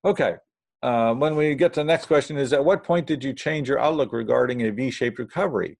Okay, 0.03 0.35
uh, 0.81 1.13
when 1.13 1.35
we 1.35 1.55
get 1.55 1.73
to 1.73 1.79
the 1.79 1.85
next 1.85 2.05
question 2.05 2.37
is, 2.37 2.53
at 2.53 2.63
what 2.63 2.83
point 2.83 3.07
did 3.07 3.23
you 3.23 3.33
change 3.33 3.69
your 3.69 3.79
outlook 3.79 4.13
regarding 4.13 4.61
a 4.61 4.71
V-shaped 4.71 5.19
recovery? 5.19 5.77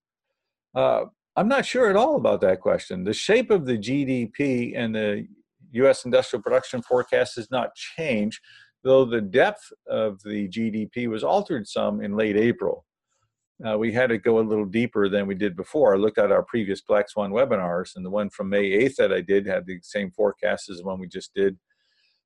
Uh, 0.74 1.04
I'm 1.36 1.48
not 1.48 1.66
sure 1.66 1.90
at 1.90 1.96
all 1.96 2.16
about 2.16 2.40
that 2.40 2.60
question. 2.60 3.04
The 3.04 3.12
shape 3.12 3.50
of 3.50 3.66
the 3.66 3.76
GDP 3.76 4.72
and 4.76 4.94
the 4.94 5.26
U.S. 5.72 6.04
industrial 6.04 6.42
production 6.42 6.82
forecast 6.82 7.36
has 7.36 7.50
not 7.50 7.74
changed, 7.74 8.40
though 8.82 9.04
the 9.04 9.20
depth 9.20 9.72
of 9.88 10.20
the 10.24 10.48
GDP 10.48 11.08
was 11.08 11.22
altered 11.22 11.68
some 11.68 12.00
in 12.00 12.16
late 12.16 12.36
April. 12.36 12.84
Uh, 13.64 13.78
we 13.78 13.90
had 13.90 14.08
to 14.08 14.18
go 14.18 14.38
a 14.38 14.40
little 14.40 14.66
deeper 14.66 15.08
than 15.08 15.26
we 15.26 15.34
did 15.34 15.56
before. 15.56 15.94
I 15.94 15.98
looked 15.98 16.18
at 16.18 16.30
our 16.30 16.42
previous 16.42 16.82
Black 16.82 17.08
Swan 17.08 17.30
webinars, 17.30 17.96
and 17.96 18.04
the 18.04 18.10
one 18.10 18.28
from 18.28 18.50
May 18.50 18.70
8th 18.70 18.96
that 18.96 19.12
I 19.12 19.22
did 19.22 19.46
had 19.46 19.64
the 19.64 19.78
same 19.82 20.10
forecast 20.10 20.68
as 20.68 20.78
the 20.78 20.84
one 20.84 21.00
we 21.00 21.08
just 21.08 21.32
did. 21.34 21.56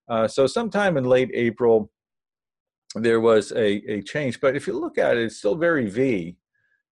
Uh, 0.08 0.26
so 0.26 0.46
sometime 0.48 0.96
in 0.96 1.04
late 1.04 1.30
April, 1.32 1.90
there 2.96 3.20
was 3.20 3.52
a, 3.52 3.76
a 3.88 4.02
change. 4.02 4.40
But 4.40 4.56
if 4.56 4.66
you 4.66 4.72
look 4.72 4.98
at 4.98 5.16
it, 5.16 5.24
it's 5.24 5.36
still 5.36 5.54
very 5.54 5.88
V. 5.88 6.36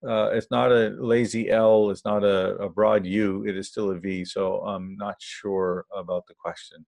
Uh, 0.07 0.31
it's 0.33 0.47
not 0.53 0.71
a 0.71 0.95
lazy 1.01 1.51
L. 1.51 1.91
It's 1.91 2.05
not 2.05 2.23
a, 2.23 2.55
a, 2.59 2.69
broad 2.69 3.05
U. 3.05 3.45
It 3.45 3.57
is 3.57 3.67
still 3.67 3.91
a 3.91 3.99
V. 3.99 4.25
So 4.25 4.61
I'm 4.61 4.97
not 4.97 5.17
sure 5.19 5.87
about 5.93 6.25
the 6.29 6.35
question. 6.35 6.87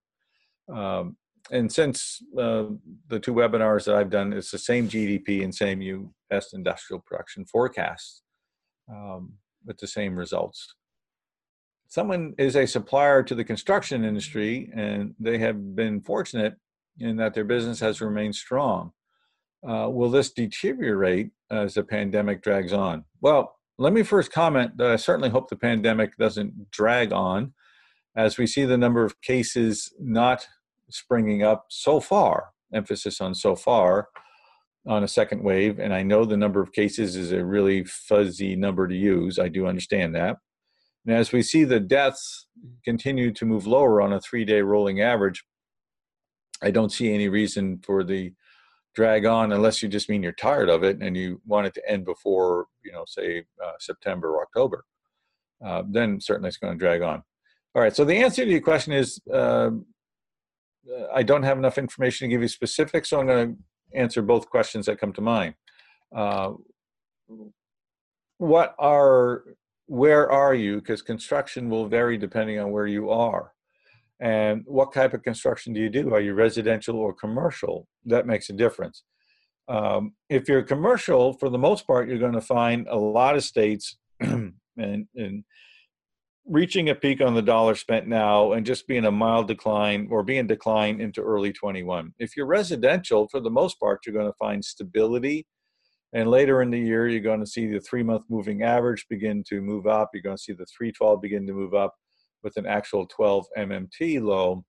Um, 0.73 1.17
and 1.51 1.71
since 1.73 2.23
uh, 2.39 2.65
the 3.09 3.19
two 3.21 3.35
webinars 3.35 3.85
that 3.85 3.97
I've 3.97 4.11
done, 4.11 4.33
it's 4.33 4.51
the 4.51 4.59
same 4.59 4.89
GDP 4.89 5.43
and 5.43 5.55
same 5.55 5.81
U.S. 5.83 6.53
industrial 6.53 7.01
production 7.01 7.45
forecasts 7.45 8.23
um, 8.91 9.35
with 9.65 9.79
the 9.79 9.87
same 9.87 10.17
results. 10.17 10.75
Someone 11.89 12.35
is 12.39 12.55
a 12.55 12.67
supplier 12.67 13.23
to 13.25 13.35
the 13.35 13.45
construction 13.45 14.05
industry, 14.05 14.71
and 14.75 15.15
they 15.19 15.39
have 15.39 15.75
been 15.75 16.01
fortunate 16.01 16.55
in 16.99 17.17
that 17.17 17.35
their 17.35 17.45
business 17.45 17.81
has 17.81 18.01
remained 18.01 18.37
strong. 18.37 18.93
Uh, 19.67 19.89
will 19.91 20.11
this 20.11 20.31
deteriorate 20.31 21.31
as 21.51 21.75
the 21.75 21.83
pandemic 21.83 22.43
drags 22.43 22.73
on? 22.73 23.05
Well, 23.21 23.57
let 23.79 23.93
me 23.93 24.03
first 24.03 24.33
comment 24.33 24.77
that 24.77 24.91
I 24.91 24.97
certainly 24.97 25.31
hope 25.31 25.49
the 25.49 25.57
pandemic 25.57 26.17
doesn't 26.17 26.71
drag 26.71 27.13
on 27.13 27.55
as 28.17 28.39
we 28.39 28.47
see 28.47 28.65
the 28.65 28.79
number 28.79 29.05
of 29.05 29.21
cases 29.21 29.93
not 29.99 30.47
springing 30.91 31.43
up 31.43 31.67
so 31.69 32.01
far, 32.01 32.51
emphasis 32.75 33.21
on 33.21 33.35
so 33.35 33.57
far, 33.57 34.09
on 34.87 35.05
a 35.05 35.09
second 35.09 35.43
wave. 35.43 35.79
And 35.79 35.93
I 35.93 36.03
know 36.03 36.25
the 36.25 36.37
number 36.37 36.61
of 36.61 36.73
cases 36.73 37.17
is 37.17 37.33
a 37.33 37.45
really 37.45 37.85
fuzzy 37.85 38.57
number 38.57 38.89
to 38.89 38.95
use. 38.95 39.39
I 39.39 39.49
do 39.49 39.67
understand 39.67 40.15
that. 40.15 40.37
And 41.07 41.17
as 41.17 41.33
we 41.33 41.43
see 41.43 41.65
the 41.65 41.81
deaths 41.81 42.47
continue 42.85 43.33
to 43.33 43.45
move 43.45 43.67
lower 43.67 44.03
on 44.03 44.13
a 44.13 44.21
three 44.21 44.45
day 44.45 44.63
rolling 44.63 45.01
average, 45.01 45.45
I 46.63 46.71
don't 46.71 46.93
see 46.93 47.13
any 47.13 47.29
reason 47.29 47.81
for 47.85 48.05
the 48.05 48.33
drag 48.95 49.25
on 49.25 49.53
unless 49.53 49.83
you 49.83 49.89
just 49.89 50.09
mean 50.09 50.23
you're 50.23 50.33
tired 50.33 50.69
of 50.69 50.83
it 50.83 51.01
and 51.01 51.17
you 51.17 51.41
want 51.47 51.67
it 51.67 51.75
to 51.75 51.91
end 51.91 52.05
before, 52.05 52.67
you 52.85 52.93
know, 52.93 53.05
say 53.07 53.45
uh, 53.65 53.73
September 53.79 54.35
or 54.35 54.43
October. 54.43 54.85
Uh, 55.65 55.83
then 55.89 56.21
certainly 56.21 56.49
it's 56.49 56.59
going 56.59 56.73
to 56.73 56.79
drag 56.79 57.03
on. 57.03 57.23
All 57.75 57.83
right, 57.83 57.95
so 57.95 58.05
the 58.05 58.17
answer 58.17 58.45
to 58.45 58.51
your 58.51 58.61
question 58.61 58.93
is 58.93 59.21
uh, 59.33 59.71
I 61.15 61.23
don't 61.23 61.43
have 61.43 61.59
enough 61.59 61.79
information 61.79 62.29
to 62.29 62.35
give 62.35 62.43
you 62.43 62.49
specifics, 62.49 63.11
so 63.11 63.21
I'm 63.21 63.27
going 63.27 63.55
to 63.55 63.99
answer 63.99 64.23
both 64.23 64.49
questions 64.49 64.87
that 64.87 65.01
come 65.01 65.13
to 65.15 65.21
mind. 65.21 65.55
Uh, 66.15 66.53
what 68.39 68.75
are, 68.79 69.45
where 69.87 70.31
are 70.31 70.55
you? 70.55 70.77
Because 70.77 71.03
construction 71.03 71.69
will 71.69 71.87
vary 71.87 72.17
depending 72.17 72.59
on 72.59 72.71
where 72.71 72.87
you 72.87 73.11
are. 73.11 73.53
And 74.21 74.63
what 74.67 74.93
type 74.93 75.15
of 75.15 75.23
construction 75.23 75.73
do 75.73 75.81
you 75.81 75.89
do? 75.89 76.13
Are 76.15 76.21
you 76.21 76.35
residential 76.35 76.97
or 76.97 77.15
commercial? 77.15 77.87
That 78.05 78.27
makes 78.27 78.51
a 78.51 78.53
difference. 78.53 79.03
Um, 79.69 80.15
if 80.29 80.49
you're 80.49 80.63
commercial, 80.63 81.35
for 81.35 81.49
the 81.49 81.59
most 81.59 81.87
part, 81.87 82.09
you're 82.09 82.19
going 82.19 82.33
to 82.33 82.41
find 82.41 82.87
a 82.89 82.99
lot 82.99 83.37
of 83.37 83.45
states 83.45 83.97
and, 84.21 84.55
and 84.77 85.45
reaching 86.47 86.89
a 86.89 86.95
peak 86.95 87.21
on 87.21 87.35
the 87.35 87.43
dollar 87.43 87.75
spent 87.75 88.07
now 88.07 88.53
and 88.53 88.67
just 88.67 88.87
being 88.87 89.05
a 89.05 89.11
mild 89.11 89.47
decline 89.47 90.09
or 90.11 90.23
being 90.23 90.47
decline 90.47 91.01
into 91.01 91.21
early 91.21 91.53
21. 91.53 92.13
If 92.19 92.37
you're 92.37 92.47
residential, 92.47 93.29
for 93.29 93.41
the 93.41 93.51
most 93.51 93.79
part, 93.79 94.01
you're 94.05 94.15
going 94.15 94.31
to 94.31 94.37
find 94.39 94.65
stability. 94.65 95.47
And 96.13 96.29
later 96.29 96.61
in 96.63 96.71
the 96.71 96.81
year, 96.81 97.07
you're 97.09 97.21
going 97.21 97.41
to 97.41 97.47
see 97.47 97.67
the 97.67 97.81
three 97.81 98.03
month 98.03 98.25
moving 98.29 98.63
average 98.63 99.07
begin 99.09 99.45
to 99.49 99.61
move 99.61 99.87
up. 99.87 100.11
You're 100.13 100.23
going 100.23 100.37
to 100.37 100.43
see 100.43 100.53
the 100.53 100.67
312 100.67 101.21
begin 101.23 101.47
to 101.47 101.53
move 101.53 101.75
up 101.75 101.95
with 102.43 102.57
an 102.57 102.67
actual 102.67 103.07
12 103.07 103.47
MMT 103.57 104.21
low 104.21 104.65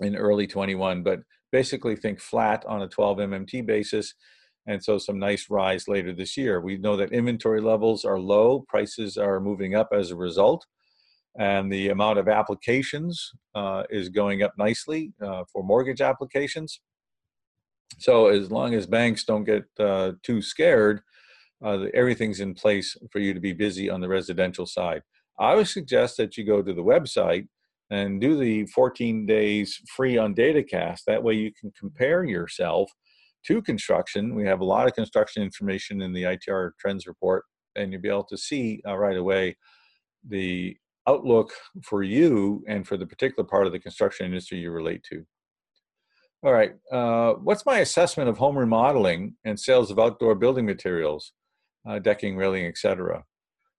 in 0.00 0.16
early 0.16 0.46
21. 0.46 1.02
But 1.02 1.20
basically, 1.52 1.94
think 1.94 2.18
flat 2.18 2.64
on 2.66 2.82
a 2.82 2.88
12 2.88 3.18
MMT 3.18 3.66
basis. 3.66 4.14
And 4.66 4.82
so, 4.82 4.98
some 4.98 5.18
nice 5.18 5.50
rise 5.50 5.88
later 5.88 6.12
this 6.12 6.36
year. 6.36 6.60
We 6.60 6.76
know 6.76 6.96
that 6.96 7.12
inventory 7.12 7.60
levels 7.60 8.04
are 8.04 8.18
low, 8.18 8.64
prices 8.68 9.16
are 9.16 9.40
moving 9.40 9.74
up 9.74 9.88
as 9.92 10.10
a 10.10 10.16
result 10.16 10.64
and 11.38 11.72
the 11.72 11.88
amount 11.88 12.18
of 12.18 12.28
applications 12.28 13.32
uh, 13.54 13.84
is 13.90 14.08
going 14.08 14.42
up 14.42 14.52
nicely 14.58 15.12
uh, 15.22 15.44
for 15.50 15.62
mortgage 15.62 16.00
applications. 16.00 16.80
So 17.98 18.28
as 18.28 18.50
long 18.50 18.74
as 18.74 18.86
banks 18.86 19.24
don't 19.24 19.44
get 19.44 19.64
uh, 19.78 20.12
too 20.22 20.42
scared, 20.42 21.00
uh, 21.64 21.86
everything's 21.94 22.40
in 22.40 22.54
place 22.54 22.96
for 23.10 23.18
you 23.18 23.32
to 23.32 23.40
be 23.40 23.52
busy 23.52 23.88
on 23.88 24.00
the 24.00 24.08
residential 24.08 24.66
side. 24.66 25.02
I 25.38 25.54
would 25.54 25.68
suggest 25.68 26.16
that 26.18 26.36
you 26.36 26.44
go 26.44 26.60
to 26.62 26.72
the 26.72 26.82
website 26.82 27.48
and 27.90 28.20
do 28.20 28.36
the 28.36 28.66
14 28.66 29.26
days 29.26 29.80
free 29.94 30.18
on 30.18 30.34
DataCast. 30.34 31.00
That 31.06 31.22
way 31.22 31.34
you 31.34 31.52
can 31.58 31.72
compare 31.78 32.24
yourself 32.24 32.90
to 33.46 33.62
construction. 33.62 34.34
We 34.34 34.44
have 34.46 34.60
a 34.60 34.64
lot 34.64 34.86
of 34.86 34.94
construction 34.94 35.42
information 35.42 36.02
in 36.02 36.12
the 36.12 36.22
ITR 36.24 36.72
Trends 36.78 37.06
Report, 37.06 37.44
and 37.76 37.92
you'll 37.92 38.02
be 38.02 38.08
able 38.08 38.24
to 38.24 38.38
see 38.38 38.82
uh, 38.86 38.96
right 38.96 39.16
away 39.16 39.56
the 40.28 40.76
outlook 41.08 41.52
for 41.82 42.02
you 42.02 42.64
and 42.68 42.86
for 42.86 42.96
the 42.96 43.06
particular 43.06 43.44
part 43.46 43.66
of 43.66 43.72
the 43.72 43.80
construction 43.80 44.26
industry 44.26 44.58
you 44.58 44.70
relate 44.70 45.02
to. 45.10 45.24
All 46.44 46.52
right, 46.52 46.72
uh, 46.90 47.34
what's 47.34 47.64
my 47.64 47.78
assessment 47.78 48.28
of 48.28 48.36
home 48.36 48.58
remodeling 48.58 49.36
and 49.44 49.58
sales 49.58 49.92
of 49.92 50.00
outdoor 50.00 50.34
building 50.34 50.66
materials, 50.66 51.32
uh, 51.88 52.00
decking, 52.00 52.36
railing, 52.36 52.66
etc.? 52.66 53.24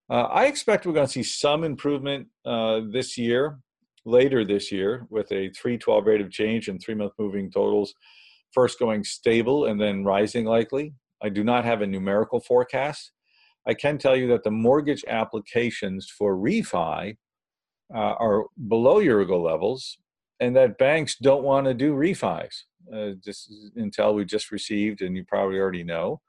Uh, 0.10 0.24
I 0.24 0.46
expect 0.46 0.86
we're 0.86 0.94
going 0.94 1.08
to 1.08 1.12
see 1.12 1.24
some 1.24 1.64
improvement 1.64 2.28
uh, 2.46 2.82
this 2.90 3.18
year, 3.18 3.60
later 4.06 4.46
this 4.46 4.72
year, 4.72 5.08
with 5.10 5.32
a 5.34 5.50
312 5.50 6.06
rate 6.06 6.22
of 6.22 6.32
change 6.32 6.70
and 6.70 6.82
three 6.82 6.96
month 6.96 7.14
moving 7.18 7.52
totals, 7.52 7.94
first 8.54 8.80
going 8.80 9.04
stable 9.04 9.66
and 9.66 9.80
then 9.80 10.04
rising 10.04 10.46
likely. 10.46 10.94
I 11.22 11.30
do 11.30 11.44
not 11.44 11.66
have 11.66 11.82
a 11.82 11.88
numerical 11.88 12.40
forecast. 12.40 13.12
I 13.68 13.74
can 13.74 13.98
tell 13.98 14.16
you 14.16 14.28
that 14.28 14.44
the 14.44 14.52
mortgage 14.52 15.06
applications 15.08 16.12
for 16.18 16.36
refi 16.36 17.16
uh, 17.94 17.98
are 17.98 18.46
below 18.68 19.00
year-ago 19.00 19.42
levels, 19.42 19.98
and 20.40 20.56
that 20.56 20.78
banks 20.78 21.16
don't 21.22 21.44
want 21.44 21.68
to 21.68 21.74
do 21.74 21.94
refis. 21.94 22.54
Uh, 22.94 23.12
this 23.24 23.50
intel 23.78 24.16
we 24.16 24.26
just 24.26 24.52
received, 24.52 25.02
and 25.02 25.16
you 25.16 25.24
probably 25.24 25.58
already 25.58 25.84
know. 25.84 26.20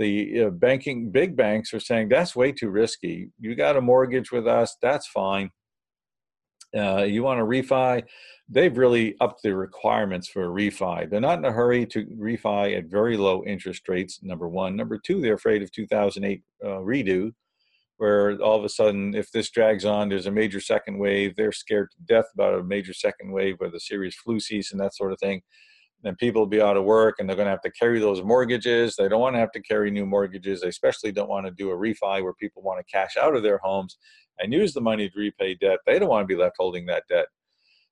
The 0.00 0.46
uh, 0.46 0.50
banking 0.50 1.12
big 1.12 1.36
banks 1.36 1.72
are 1.72 1.78
saying 1.78 2.08
that's 2.08 2.34
way 2.34 2.50
too 2.50 2.70
risky. 2.70 3.28
You 3.38 3.54
got 3.54 3.76
a 3.76 3.80
mortgage 3.80 4.32
with 4.32 4.48
us, 4.48 4.76
that's 4.82 5.06
fine. 5.06 5.50
Uh, 6.76 7.02
you 7.02 7.22
want 7.22 7.38
to 7.38 7.44
refi, 7.44 8.02
they've 8.48 8.76
really 8.76 9.14
upped 9.20 9.42
the 9.42 9.54
requirements 9.54 10.28
for 10.28 10.44
a 10.44 10.48
refi. 10.48 11.08
They're 11.08 11.20
not 11.20 11.38
in 11.38 11.44
a 11.44 11.52
hurry 11.52 11.86
to 11.86 12.04
refi 12.06 12.76
at 12.76 12.86
very 12.86 13.16
low 13.16 13.44
interest 13.44 13.88
rates, 13.88 14.20
number 14.22 14.48
one. 14.48 14.76
Number 14.76 14.98
two, 14.98 15.20
they're 15.20 15.34
afraid 15.34 15.62
of 15.62 15.70
2008 15.70 16.42
uh, 16.62 16.66
redo, 16.66 17.32
where 17.98 18.36
all 18.42 18.58
of 18.58 18.64
a 18.64 18.68
sudden, 18.68 19.14
if 19.14 19.30
this 19.30 19.50
drags 19.50 19.84
on, 19.84 20.08
there's 20.08 20.26
a 20.26 20.32
major 20.32 20.60
second 20.60 20.98
wave. 20.98 21.36
They're 21.36 21.52
scared 21.52 21.90
to 21.92 22.12
death 22.12 22.26
about 22.34 22.58
a 22.58 22.64
major 22.64 22.92
second 22.92 23.30
wave 23.30 23.56
with 23.60 23.74
a 23.74 23.80
serious 23.80 24.16
flu 24.16 24.40
season, 24.40 24.78
that 24.78 24.94
sort 24.94 25.12
of 25.12 25.20
thing. 25.20 25.42
Then 26.02 26.16
people 26.16 26.42
will 26.42 26.46
be 26.46 26.60
out 26.60 26.76
of 26.76 26.84
work 26.84 27.16
and 27.18 27.26
they're 27.26 27.36
going 27.36 27.46
to 27.46 27.50
have 27.50 27.62
to 27.62 27.70
carry 27.70 27.98
those 27.98 28.22
mortgages. 28.22 28.94
They 28.94 29.08
don't 29.08 29.22
want 29.22 29.36
to 29.36 29.40
have 29.40 29.52
to 29.52 29.62
carry 29.62 29.90
new 29.90 30.04
mortgages. 30.04 30.60
They 30.60 30.68
especially 30.68 31.12
don't 31.12 31.30
want 31.30 31.46
to 31.46 31.52
do 31.52 31.70
a 31.70 31.76
refi 31.76 32.22
where 32.22 32.34
people 32.34 32.62
want 32.62 32.78
to 32.78 32.92
cash 32.92 33.16
out 33.16 33.34
of 33.34 33.42
their 33.42 33.56
homes 33.58 33.96
and 34.38 34.52
use 34.52 34.72
the 34.72 34.80
money 34.80 35.08
to 35.08 35.18
repay 35.18 35.54
debt. 35.54 35.78
They 35.86 35.98
don't 35.98 36.08
want 36.08 36.22
to 36.28 36.34
be 36.34 36.40
left 36.40 36.56
holding 36.58 36.86
that 36.86 37.04
debt. 37.08 37.26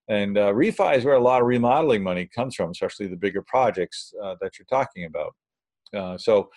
And 0.08 0.37
uh, 0.37 0.52
refi 0.52 0.99
is 0.99 1.04
where 1.04 1.14
a 1.14 1.22
lot 1.22 1.40
of 1.40 1.46
remodeling 1.46 2.02
money 2.02 2.28
comes 2.34 2.54
from, 2.54 2.70
especially 2.70 3.06
the 3.06 3.16
bigger 3.16 3.42
projects 3.42 4.12
uh, 4.22 4.37
that 4.40 4.58
you're 4.58 4.66
talking 4.66 5.04
about. 5.04 5.34
Uh, 5.94 6.18
so 6.18 6.50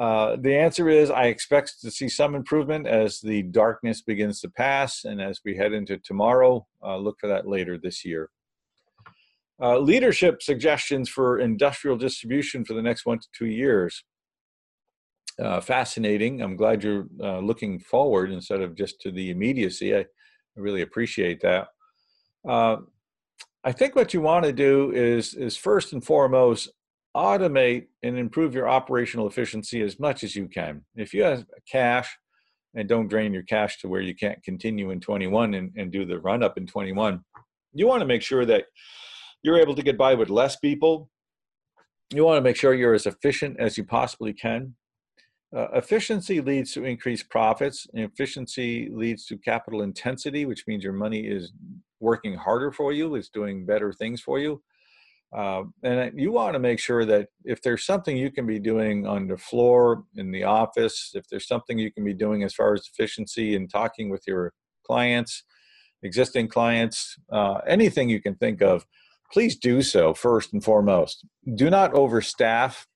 uh, 0.00 0.36
the 0.40 0.54
answer 0.54 0.88
is 0.88 1.10
I 1.10 1.24
expect 1.24 1.80
to 1.80 1.90
see 1.90 2.08
some 2.08 2.34
improvement 2.34 2.86
as 2.86 3.20
the 3.20 3.42
darkness 3.42 4.02
begins 4.02 4.40
to 4.40 4.50
pass 4.50 5.04
and 5.04 5.20
as 5.20 5.40
we 5.44 5.56
head 5.56 5.72
into 5.72 5.98
tomorrow. 5.98 6.66
Uh, 6.82 6.96
look 6.96 7.16
for 7.20 7.28
that 7.28 7.48
later 7.48 7.78
this 7.78 8.04
year. 8.04 8.30
Uh, 9.60 9.78
leadership 9.78 10.42
suggestions 10.42 11.08
for 11.08 11.38
industrial 11.38 11.96
distribution 11.96 12.64
for 12.64 12.74
the 12.74 12.82
next 12.82 13.06
one 13.06 13.18
to 13.18 13.26
two 13.36 13.46
years 13.46 14.04
uh, 15.42 15.60
fascinating. 15.60 16.40
I'm 16.40 16.56
glad 16.56 16.82
you're 16.82 17.06
uh, 17.22 17.38
looking 17.38 17.78
forward 17.78 18.30
instead 18.32 18.60
of 18.60 18.74
just 18.74 19.00
to 19.02 19.10
the 19.10 19.30
immediacy. 19.30 19.94
I, 19.94 20.00
I 20.00 20.06
really 20.56 20.82
appreciate 20.82 21.40
that. 21.42 21.68
Uh, 22.48 22.76
I 23.64 23.72
think 23.72 23.96
what 23.96 24.14
you 24.14 24.20
want 24.20 24.44
to 24.44 24.52
do 24.52 24.92
is 24.92 25.34
is 25.34 25.56
first 25.56 25.92
and 25.92 26.04
foremost 26.04 26.70
automate 27.16 27.86
and 28.02 28.18
improve 28.18 28.54
your 28.54 28.68
operational 28.68 29.26
efficiency 29.26 29.80
as 29.82 29.98
much 29.98 30.22
as 30.22 30.36
you 30.36 30.48
can. 30.48 30.84
If 30.94 31.14
you 31.14 31.24
have 31.24 31.46
cash 31.70 32.16
and 32.74 32.88
don't 32.88 33.08
drain 33.08 33.32
your 33.32 33.42
cash 33.42 33.80
to 33.80 33.88
where 33.88 34.02
you 34.02 34.14
can't 34.14 34.42
continue 34.42 34.90
in 34.90 35.00
21 35.00 35.54
and, 35.54 35.72
and 35.76 35.90
do 35.90 36.04
the 36.04 36.20
run 36.20 36.42
up 36.42 36.58
in 36.58 36.66
21, 36.66 37.20
you 37.72 37.86
want 37.86 38.00
to 38.00 38.06
make 38.06 38.22
sure 38.22 38.44
that 38.44 38.66
you're 39.42 39.58
able 39.58 39.74
to 39.74 39.82
get 39.82 39.96
by 39.96 40.14
with 40.14 40.28
less 40.28 40.56
people. 40.56 41.08
You 42.14 42.24
want 42.24 42.36
to 42.36 42.42
make 42.42 42.56
sure 42.56 42.74
you're 42.74 42.94
as 42.94 43.06
efficient 43.06 43.58
as 43.58 43.78
you 43.78 43.84
possibly 43.84 44.34
can. 44.34 44.74
Uh, 45.54 45.68
efficiency 45.74 46.40
leads 46.40 46.72
to 46.72 46.84
increased 46.84 47.28
profits. 47.30 47.86
Efficiency 47.94 48.88
leads 48.92 49.26
to 49.26 49.38
capital 49.38 49.82
intensity, 49.82 50.44
which 50.44 50.66
means 50.66 50.82
your 50.82 50.92
money 50.92 51.20
is 51.20 51.52
working 52.00 52.34
harder 52.34 52.72
for 52.72 52.92
you, 52.92 53.14
it's 53.14 53.28
doing 53.28 53.64
better 53.64 53.92
things 53.92 54.20
for 54.20 54.38
you. 54.38 54.62
Uh, 55.36 55.64
and 55.82 56.18
you 56.18 56.30
want 56.30 56.54
to 56.54 56.58
make 56.58 56.78
sure 56.78 57.04
that 57.04 57.28
if 57.44 57.60
there's 57.62 57.84
something 57.84 58.16
you 58.16 58.30
can 58.30 58.46
be 58.46 58.58
doing 58.58 59.06
on 59.06 59.26
the 59.26 59.36
floor 59.36 60.04
in 60.16 60.30
the 60.30 60.44
office, 60.44 61.10
if 61.14 61.28
there's 61.28 61.48
something 61.48 61.78
you 61.78 61.92
can 61.92 62.04
be 62.04 62.14
doing 62.14 62.42
as 62.42 62.54
far 62.54 62.74
as 62.74 62.88
efficiency 62.92 63.56
and 63.56 63.70
talking 63.70 64.08
with 64.08 64.22
your 64.26 64.52
clients, 64.84 65.42
existing 66.02 66.48
clients, 66.48 67.16
uh, 67.32 67.58
anything 67.66 68.08
you 68.08 68.20
can 68.20 68.36
think 68.36 68.62
of, 68.62 68.86
please 69.32 69.56
do 69.56 69.82
so 69.82 70.14
first 70.14 70.52
and 70.52 70.62
foremost. 70.62 71.26
Do 71.54 71.70
not 71.70 71.92
overstaff. 71.92 72.86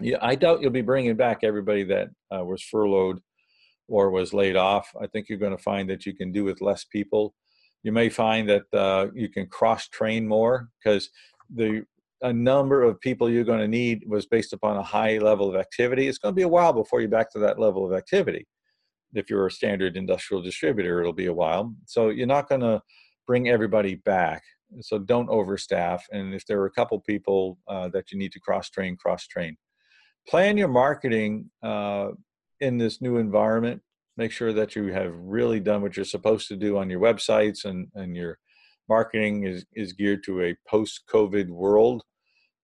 Yeah, 0.00 0.18
I 0.20 0.34
doubt 0.34 0.60
you'll 0.60 0.70
be 0.70 0.82
bringing 0.82 1.16
back 1.16 1.40
everybody 1.42 1.84
that 1.84 2.08
uh, 2.34 2.44
was 2.44 2.62
furloughed 2.62 3.20
or 3.88 4.10
was 4.10 4.34
laid 4.34 4.56
off. 4.56 4.90
I 5.00 5.06
think 5.06 5.28
you're 5.28 5.38
going 5.38 5.56
to 5.56 5.62
find 5.62 5.88
that 5.90 6.04
you 6.04 6.14
can 6.14 6.32
do 6.32 6.44
with 6.44 6.60
less 6.60 6.84
people. 6.84 7.34
You 7.82 7.92
may 7.92 8.08
find 8.08 8.48
that 8.48 8.64
uh, 8.72 9.08
you 9.14 9.28
can 9.28 9.46
cross 9.46 9.88
train 9.88 10.26
more 10.26 10.70
because 10.82 11.10
the 11.54 11.84
a 12.22 12.32
number 12.32 12.82
of 12.82 12.98
people 13.00 13.28
you're 13.28 13.44
going 13.44 13.60
to 13.60 13.68
need 13.68 14.02
was 14.08 14.24
based 14.24 14.54
upon 14.54 14.78
a 14.78 14.82
high 14.82 15.18
level 15.18 15.48
of 15.48 15.56
activity. 15.56 16.08
It's 16.08 16.16
going 16.16 16.32
to 16.32 16.36
be 16.36 16.42
a 16.42 16.48
while 16.48 16.72
before 16.72 17.00
you're 17.00 17.10
back 17.10 17.30
to 17.32 17.38
that 17.40 17.58
level 17.58 17.84
of 17.84 17.92
activity. 17.92 18.46
If 19.12 19.28
you're 19.28 19.46
a 19.46 19.50
standard 19.50 19.96
industrial 19.96 20.42
distributor, 20.42 21.00
it'll 21.00 21.12
be 21.12 21.26
a 21.26 21.34
while. 21.34 21.74
So 21.84 22.08
you're 22.08 22.26
not 22.26 22.48
going 22.48 22.62
to 22.62 22.80
bring 23.26 23.50
everybody 23.50 23.96
back. 23.96 24.42
So 24.80 24.98
don't 24.98 25.28
overstaff. 25.28 26.00
And 26.12 26.34
if 26.34 26.46
there 26.46 26.60
are 26.62 26.66
a 26.66 26.70
couple 26.70 26.98
people 27.00 27.58
uh, 27.68 27.88
that 27.88 28.10
you 28.10 28.18
need 28.18 28.32
to 28.32 28.40
cross 28.40 28.70
train, 28.70 28.96
cross 28.96 29.26
train. 29.26 29.56
Plan 30.28 30.56
your 30.56 30.68
marketing 30.68 31.50
uh, 31.62 32.10
in 32.60 32.78
this 32.78 33.00
new 33.00 33.18
environment. 33.18 33.82
Make 34.16 34.32
sure 34.32 34.52
that 34.52 34.76
you 34.76 34.92
have 34.92 35.12
really 35.14 35.60
done 35.60 35.82
what 35.82 35.96
you're 35.96 36.04
supposed 36.04 36.48
to 36.48 36.56
do 36.56 36.78
on 36.78 36.88
your 36.88 37.00
websites 37.00 37.64
and, 37.64 37.88
and 37.94 38.16
your 38.16 38.38
marketing 38.88 39.44
is, 39.44 39.64
is 39.74 39.92
geared 39.92 40.24
to 40.24 40.42
a 40.42 40.56
post 40.68 41.02
COVID 41.10 41.48
world 41.48 42.04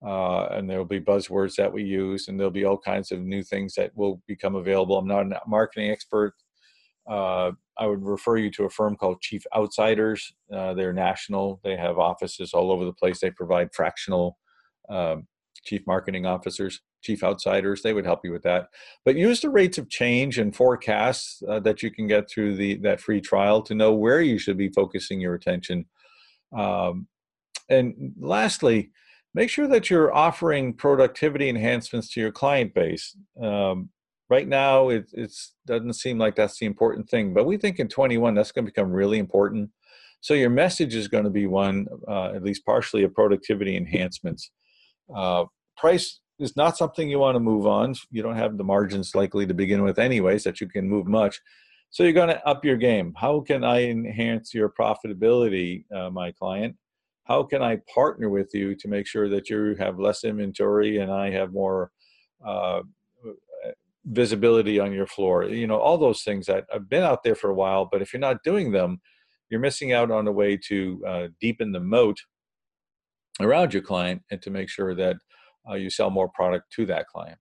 uh, 0.05 0.47
and 0.53 0.69
there'll 0.69 0.85
be 0.85 1.01
buzzwords 1.01 1.57
that 1.57 1.73
we 1.73 1.83
use, 1.83 2.29
and 2.29 2.39
there'll 2.39 2.51
be 2.51 2.65
all 2.65 2.79
kinds 2.79 3.13
of 3.13 3.21
new 3.21 3.43
things 3.43 3.75
that 3.75 3.95
will 3.95 4.23
become 4.27 4.55
available. 4.55 4.97
I'm 4.97 5.07
not 5.07 5.27
a 5.27 5.41
marketing 5.47 5.91
expert. 5.91 6.35
Uh, 7.09 7.53
I 7.79 7.87
would 7.87 8.05
refer 8.05 8.37
you 8.39 8.51
to 8.53 8.65
a 8.65 8.71
firm 8.71 8.97
called 8.97 9.21
Chief 9.21 9.43
Outsiders. 9.55 10.33
Uh, 10.53 10.75
they're 10.75 10.93
national. 10.93 11.61
They 11.65 11.77
have 11.77 11.99
offices 11.99 12.55
all 12.55 12.71
over 12.71 12.85
the 12.85 12.93
place. 12.93 13.21
They 13.21 13.31
provide 13.31 13.75
fractional 13.75 14.39
um, 14.89 15.27
chief 15.65 15.83
marketing 15.87 16.25
officers, 16.25 16.81
chief 17.03 17.23
outsiders. 17.23 17.83
They 17.83 17.93
would 17.93 18.05
help 18.05 18.21
you 18.25 18.33
with 18.33 18.43
that. 18.43 18.69
But 19.05 19.17
use 19.17 19.41
the 19.41 19.51
rates 19.51 19.79
of 19.79 19.89
change 19.89 20.39
and 20.39 20.55
forecasts 20.55 21.43
uh, 21.49 21.61
that 21.61 21.83
you 21.83 21.91
can 21.91 22.07
get 22.07 22.31
through 22.31 22.57
the 22.57 22.77
that 22.77 23.01
free 23.01 23.21
trial 23.21 23.63
to 23.63 23.75
know 23.75 23.93
where 23.93 24.21
you 24.21 24.39
should 24.39 24.57
be 24.57 24.69
focusing 24.69 25.21
your 25.21 25.35
attention. 25.35 25.87
Um, 26.57 27.07
and 27.69 28.13
lastly, 28.19 28.91
make 29.35 29.51
sure 29.51 29.69
that 29.69 29.91
you're 29.91 30.15
offering 30.15 30.75
productivity 30.75 31.49
enhancements 31.49 32.13
to 32.13 32.21
your 32.21 32.33
client 32.33 32.75
base. 32.75 33.17
Um, 33.41 33.91
right 34.29 34.49
now, 34.49 34.89
it 34.89 35.11
doesn't 35.67 35.95
seem 35.95 36.19
like 36.19 36.35
that's 36.37 36.59
the 36.59 36.67
important 36.67 37.09
thing, 37.09 37.33
but 37.33 37.47
we 37.47 37.57
think 37.57 37.79
in 37.79 37.89
21 37.89 38.35
that's 38.35 38.53
going 38.53 38.65
to 38.65 38.73
become 38.73 38.91
really 38.91 39.19
important. 39.19 39.71
So 40.21 40.35
your 40.35 40.51
message 40.51 40.95
is 40.95 41.09
going 41.09 41.25
to 41.25 41.31
be 41.31 41.47
one, 41.47 41.87
uh, 42.07 42.33
at 42.35 42.43
least 42.43 42.67
partially, 42.67 43.05
of 43.05 43.15
productivity 43.15 43.77
enhancements. 43.77 44.51
Uh, 45.15 45.45
price 45.77 46.21
is 46.41 46.57
not 46.57 46.77
something 46.77 47.09
you 47.09 47.19
want 47.19 47.37
to 47.37 47.41
move 47.41 47.67
on. 47.67 47.95
You 48.11 48.23
don't 48.23 48.37
have 48.37 48.57
the 48.57 48.65
margins 48.65 49.15
likely 49.15 49.47
to 49.47 49.55
begin 49.55 49.83
with, 49.83 49.99
anyways, 49.99 50.45
that 50.45 50.61
you 50.61 50.69
can 50.69 50.89
move 50.89 51.07
much. 51.07 51.41
So 51.91 52.03
you're 52.03 52.13
going 52.13 52.29
to 52.29 52.47
up 52.47 52.65
your 52.65 52.77
game. 52.77 53.15
How 53.17 53.41
can 53.41 53.65
I 53.65 53.85
enhance 53.85 54.55
your 54.55 54.71
profitability, 54.71 55.85
uh, 55.93 56.11
my 56.11 56.33
client? 56.33 56.77
how 57.31 57.45
can 57.45 57.63
I 57.63 57.79
partner 57.95 58.29
with 58.29 58.53
you 58.53 58.75
to 58.75 58.89
make 58.89 59.07
sure 59.07 59.29
that 59.29 59.49
you 59.49 59.77
have 59.79 60.01
less 60.01 60.25
inventory 60.25 60.99
and 60.99 61.13
I 61.13 61.31
have 61.31 61.53
more 61.53 61.93
uh, 62.45 62.81
visibility 64.05 64.81
on 64.81 64.91
your 64.93 65.07
floor? 65.07 65.45
You 65.45 65.69
know, 65.69 65.79
all 65.79 65.97
those 65.97 66.25
things 66.25 66.47
that 66.47 66.65
have 66.73 66.89
been 66.89 67.05
out 67.05 67.23
there 67.23 67.37
for 67.37 67.49
a 67.49 67.55
while, 67.55 67.89
but 67.91 68.03
if 68.03 68.13
you're 68.13 68.19
not 68.19 68.43
doing 68.43 68.73
them, 68.73 69.01
you're 69.49 69.61
missing 69.61 69.93
out 69.93 70.11
on 70.11 70.27
a 70.27 70.33
way 70.33 70.57
to 70.69 71.05
uh, 71.07 71.29
deepen 71.41 71.71
the 71.71 71.79
moat 71.79 72.19
around 73.41 73.73
your 73.73 73.83
client 73.83 74.23
and 74.33 74.43
to 74.43 74.51
make 74.51 74.69
sure 74.69 74.97
that 74.97 75.17
uh, 75.69 75.75
you 75.75 75.91
sell 75.91 76.11
more 76.11 76.29
product 76.29 76.73
to 76.73 76.87
that 76.87 77.09
client. 77.09 77.39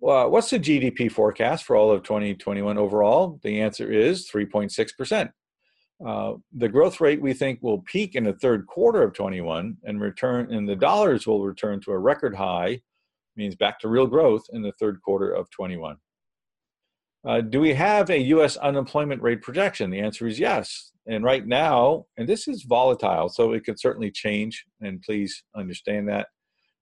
Well, 0.00 0.30
what's 0.30 0.50
the 0.50 0.58
GDP 0.58 1.12
forecast 1.12 1.64
for 1.64 1.76
all 1.76 1.90
of 1.90 2.02
2021 2.02 2.78
overall? 2.78 3.38
The 3.42 3.60
answer 3.60 3.92
is 3.92 4.30
3.6%. 4.30 5.30
Uh, 6.04 6.34
the 6.54 6.68
growth 6.68 7.00
rate 7.00 7.20
we 7.20 7.34
think 7.34 7.58
will 7.62 7.80
peak 7.82 8.14
in 8.14 8.24
the 8.24 8.32
third 8.32 8.66
quarter 8.66 9.02
of 9.02 9.12
21 9.12 9.76
and 9.84 10.00
return 10.00 10.50
and 10.50 10.66
the 10.66 10.76
dollars 10.76 11.26
will 11.26 11.44
return 11.44 11.78
to 11.78 11.90
a 11.90 11.98
record 11.98 12.34
high 12.34 12.80
means 13.36 13.54
back 13.54 13.78
to 13.78 13.88
real 13.88 14.06
growth 14.06 14.42
in 14.54 14.62
the 14.62 14.72
third 14.80 14.98
quarter 15.02 15.30
of 15.30 15.50
21 15.50 15.96
uh, 17.26 17.42
do 17.42 17.60
we 17.60 17.74
have 17.74 18.08
a 18.08 18.18
us 18.18 18.56
unemployment 18.56 19.20
rate 19.20 19.42
projection 19.42 19.90
the 19.90 20.00
answer 20.00 20.26
is 20.26 20.38
yes 20.38 20.90
and 21.06 21.22
right 21.22 21.46
now 21.46 22.06
and 22.16 22.26
this 22.26 22.48
is 22.48 22.62
volatile 22.62 23.28
so 23.28 23.52
it 23.52 23.62
could 23.62 23.78
certainly 23.78 24.10
change 24.10 24.64
and 24.80 25.02
please 25.02 25.44
understand 25.54 26.08
that 26.08 26.28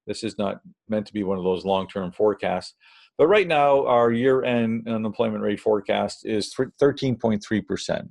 this 0.09 0.25
is 0.25 0.37
not 0.39 0.61
meant 0.89 1.07
to 1.07 1.13
be 1.13 1.23
one 1.23 1.39
of 1.39 1.45
those 1.45 1.65
long-term 1.65 2.11
forecasts 2.11 2.75
but 3.17 3.29
right 3.29 3.47
now 3.47 3.87
our 3.87 4.11
year-end 4.11 4.89
unemployment 4.89 5.43
rate 5.43 5.61
forecast 5.61 6.27
is 6.27 6.53
13.3 6.83 7.67
percent 7.67 8.11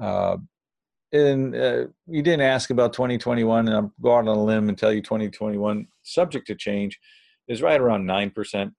uh, 0.00 0.36
and 1.12 1.56
uh, 1.56 1.86
you 2.06 2.22
didn't 2.22 2.42
ask 2.42 2.70
about 2.70 2.92
2021, 2.92 3.66
and 3.66 3.76
I'm 3.76 3.92
go 4.00 4.16
out 4.16 4.28
on 4.28 4.36
a 4.36 4.44
limb 4.44 4.68
and 4.68 4.78
tell 4.78 4.92
you 4.92 5.02
2021, 5.02 5.86
subject 6.02 6.46
to 6.46 6.54
change, 6.54 6.98
is 7.48 7.62
right 7.62 7.80
around 7.80 8.06
nine 8.06 8.30
percent. 8.30 8.72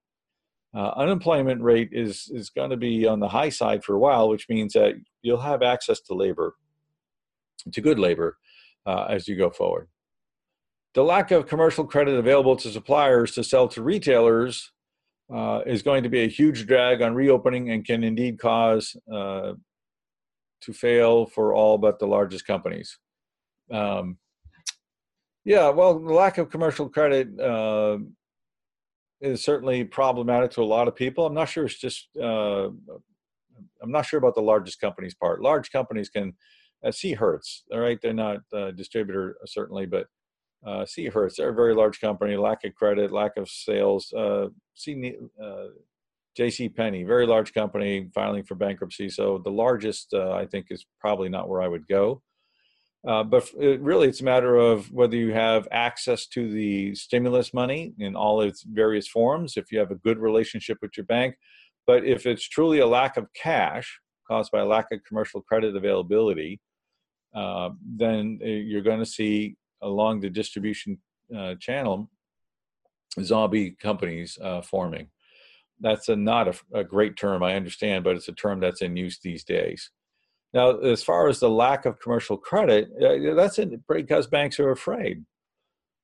Uh, 0.74 0.92
unemployment 0.96 1.60
rate 1.62 1.90
is 1.92 2.30
is 2.32 2.48
going 2.48 2.70
to 2.70 2.76
be 2.76 3.06
on 3.06 3.20
the 3.20 3.28
high 3.28 3.50
side 3.50 3.84
for 3.84 3.94
a 3.94 3.98
while, 3.98 4.28
which 4.28 4.48
means 4.48 4.72
that 4.72 4.94
you'll 5.20 5.40
have 5.40 5.62
access 5.62 6.00
to 6.00 6.14
labor, 6.14 6.54
to 7.70 7.80
good 7.80 7.98
labor, 7.98 8.38
uh, 8.86 9.04
as 9.10 9.28
you 9.28 9.36
go 9.36 9.50
forward. 9.50 9.88
The 10.94 11.02
lack 11.02 11.30
of 11.30 11.46
commercial 11.46 11.86
credit 11.86 12.16
available 12.16 12.56
to 12.56 12.70
suppliers 12.70 13.32
to 13.32 13.44
sell 13.44 13.66
to 13.68 13.82
retailers 13.82 14.72
uh, 15.32 15.60
is 15.64 15.82
going 15.82 16.02
to 16.02 16.10
be 16.10 16.20
a 16.20 16.28
huge 16.28 16.66
drag 16.66 17.00
on 17.00 17.14
reopening 17.14 17.70
and 17.70 17.84
can 17.84 18.04
indeed 18.04 18.38
cause 18.38 18.94
uh, 19.10 19.52
to 20.60 20.72
fail 20.72 21.24
for 21.26 21.54
all 21.54 21.78
but 21.78 21.98
the 21.98 22.06
largest 22.06 22.46
companies. 22.46 22.98
Um, 23.70 24.18
yeah, 25.44 25.70
well, 25.70 25.98
the 25.98 26.12
lack 26.12 26.36
of 26.38 26.50
commercial 26.50 26.88
credit 26.88 27.40
uh, 27.40 27.98
is 29.20 29.42
certainly 29.42 29.84
problematic 29.84 30.50
to 30.52 30.62
a 30.62 30.64
lot 30.64 30.88
of 30.88 30.94
people. 30.94 31.24
I'm 31.26 31.34
not 31.34 31.48
sure 31.48 31.64
it's 31.64 31.78
just. 31.78 32.08
Uh, 32.16 32.68
I'm 33.82 33.90
not 33.90 34.06
sure 34.06 34.18
about 34.18 34.34
the 34.34 34.42
largest 34.42 34.80
companies 34.80 35.14
part. 35.14 35.42
Large 35.42 35.72
companies 35.72 36.08
can 36.08 36.34
uh, 36.84 36.92
see 36.92 37.14
Hertz. 37.14 37.64
All 37.72 37.80
right, 37.80 37.98
they're 38.00 38.12
not 38.12 38.38
a 38.52 38.72
distributor 38.72 39.36
certainly, 39.46 39.86
but 39.86 40.06
uh, 40.66 40.84
see 40.86 41.06
Hertz. 41.06 41.36
They're 41.36 41.50
a 41.50 41.54
very 41.54 41.74
large 41.74 42.00
company. 42.00 42.36
Lack 42.36 42.64
of 42.64 42.74
credit, 42.74 43.12
lack 43.12 43.36
of 43.36 43.48
sales. 43.48 44.12
Uh, 44.12 44.46
uh, 44.46 45.66
J.C. 46.36 46.68
Penney, 46.70 47.02
very 47.02 47.26
large 47.26 47.52
company, 47.52 48.08
filing 48.14 48.42
for 48.42 48.54
bankruptcy. 48.54 49.08
So 49.08 49.38
the 49.44 49.50
largest, 49.50 50.14
uh, 50.14 50.32
I 50.32 50.46
think, 50.46 50.66
is 50.70 50.86
probably 50.98 51.28
not 51.28 51.48
where 51.48 51.60
I 51.60 51.68
would 51.68 51.86
go. 51.86 52.22
Uh, 53.06 53.24
but 53.24 53.50
it, 53.58 53.80
really, 53.80 54.08
it's 54.08 54.20
a 54.20 54.24
matter 54.24 54.56
of 54.56 54.90
whether 54.92 55.16
you 55.16 55.32
have 55.32 55.66
access 55.72 56.26
to 56.28 56.50
the 56.50 56.94
stimulus 56.94 57.52
money 57.52 57.92
in 57.98 58.14
all 58.14 58.40
its 58.40 58.62
various 58.62 59.08
forms. 59.08 59.56
If 59.56 59.72
you 59.72 59.78
have 59.80 59.90
a 59.90 59.96
good 59.96 60.18
relationship 60.18 60.78
with 60.80 60.92
your 60.96 61.06
bank, 61.06 61.34
but 61.86 62.04
if 62.04 62.26
it's 62.26 62.48
truly 62.48 62.78
a 62.78 62.86
lack 62.86 63.16
of 63.16 63.26
cash 63.34 64.00
caused 64.28 64.52
by 64.52 64.60
a 64.60 64.64
lack 64.64 64.86
of 64.92 65.02
commercial 65.04 65.42
credit 65.42 65.74
availability, 65.74 66.60
uh, 67.34 67.70
then 67.84 68.38
uh, 68.42 68.46
you're 68.46 68.82
going 68.82 69.00
to 69.00 69.06
see 69.06 69.56
along 69.82 70.20
the 70.20 70.30
distribution 70.30 70.98
uh, 71.36 71.54
channel 71.56 72.10
zombie 73.20 73.72
companies 73.72 74.38
uh, 74.42 74.62
forming 74.62 75.08
that's 75.82 76.08
a, 76.08 76.16
not 76.16 76.48
a, 76.48 76.54
a, 76.72 76.84
great 76.84 77.16
term, 77.16 77.42
I 77.42 77.54
understand, 77.56 78.04
but 78.04 78.16
it's 78.16 78.28
a 78.28 78.32
term 78.32 78.60
that's 78.60 78.82
in 78.82 78.96
use 78.96 79.18
these 79.18 79.44
days. 79.44 79.90
Now, 80.54 80.78
as 80.78 81.02
far 81.02 81.28
as 81.28 81.40
the 81.40 81.50
lack 81.50 81.84
of 81.84 82.00
commercial 82.00 82.36
credit, 82.36 82.88
uh, 83.02 83.34
that's 83.34 83.58
because 83.88 84.26
banks 84.26 84.60
are 84.60 84.70
afraid. 84.70 85.24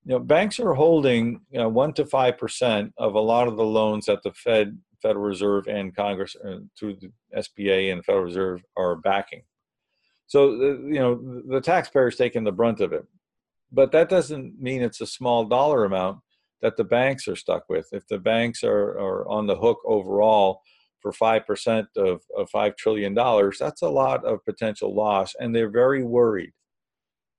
You 0.04 0.14
know, 0.14 0.18
banks 0.18 0.58
are 0.58 0.74
holding 0.74 1.40
you 1.50 1.58
know, 1.58 1.68
one 1.68 1.92
to 1.94 2.06
five 2.06 2.38
percent 2.38 2.92
of 2.98 3.14
a 3.14 3.20
lot 3.20 3.46
of 3.46 3.56
the 3.56 3.64
loans 3.64 4.06
that 4.06 4.22
the 4.22 4.32
Fed, 4.32 4.78
Federal 5.02 5.24
Reserve, 5.24 5.68
and 5.68 5.94
Congress 5.94 6.34
uh, 6.44 6.58
through 6.78 6.96
the 6.96 7.12
SBA 7.36 7.92
and 7.92 8.04
Federal 8.04 8.24
Reserve 8.24 8.62
are 8.76 8.96
backing. 8.96 9.42
So, 10.26 10.48
uh, 10.48 10.78
you 10.86 10.98
know, 10.98 11.42
the 11.46 11.60
taxpayer's 11.60 12.16
taking 12.16 12.44
the 12.44 12.52
brunt 12.52 12.80
of 12.80 12.92
it, 12.92 13.04
but 13.72 13.92
that 13.92 14.08
doesn't 14.08 14.60
mean 14.60 14.82
it's 14.82 15.00
a 15.00 15.06
small 15.06 15.44
dollar 15.44 15.84
amount 15.84 16.20
that 16.62 16.76
the 16.76 16.84
banks 16.84 17.28
are 17.28 17.36
stuck 17.36 17.68
with. 17.68 17.88
If 17.92 18.06
the 18.08 18.18
banks 18.18 18.64
are, 18.64 18.98
are 18.98 19.28
on 19.28 19.46
the 19.46 19.56
hook 19.56 19.78
overall 19.84 20.62
for 21.00 21.12
5% 21.12 21.86
of, 21.96 22.22
of 22.36 22.48
$5 22.52 22.76
trillion, 22.76 23.14
that's 23.14 23.82
a 23.82 23.88
lot 23.88 24.24
of 24.24 24.44
potential 24.44 24.94
loss, 24.94 25.34
and 25.38 25.54
they're 25.54 25.70
very 25.70 26.02
worried. 26.02 26.52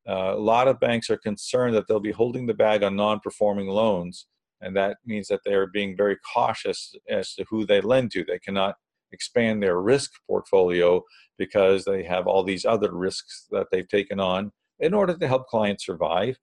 Uh, 0.08 0.34
a 0.34 0.40
lot 0.40 0.68
of 0.68 0.80
banks 0.80 1.10
are 1.10 1.18
concerned 1.18 1.76
that 1.76 1.88
they'll 1.88 2.00
be 2.00 2.12
holding 2.12 2.46
the 2.46 2.54
bag 2.54 2.84
on 2.84 2.96
non 2.96 3.20
performing 3.20 3.68
loans, 3.68 4.28
and 4.62 4.76
that 4.76 4.98
means 5.06 5.28
that 5.28 5.42
they 5.46 5.54
are 5.54 5.68
being 5.68 5.96
very 5.96 6.18
cautious 6.34 6.96
as 7.10 7.34
to 7.36 7.46
who 7.50 7.66
they 7.66 7.82
lend 7.82 8.12
to. 8.12 8.24
They 8.24 8.40
cannot 8.40 8.76
expand 9.12 9.62
their 9.62 9.82
risk 9.82 10.12
portfolio 10.26 11.04
because 11.38 11.84
they 11.84 12.04
have 12.04 12.28
all 12.28 12.44
these 12.44 12.66
other 12.66 12.94
risks 12.94 13.48
that 13.52 13.68
they've 13.72 13.88
taken 13.88 14.20
on 14.20 14.52
in 14.80 14.94
order 14.94 15.18
to 15.18 15.28
help 15.28 15.48
clients 15.48 15.86
survive, 15.86 16.38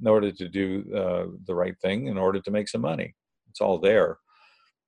in 0.00 0.06
order 0.06 0.30
to 0.30 0.48
do 0.48 0.84
uh, 0.94 1.26
the 1.46 1.54
right 1.54 1.74
thing, 1.80 2.06
in 2.06 2.18
order 2.18 2.40
to 2.40 2.50
make 2.50 2.68
some 2.68 2.82
money. 2.82 3.14
It's 3.50 3.60
all 3.60 3.78
there. 3.78 4.18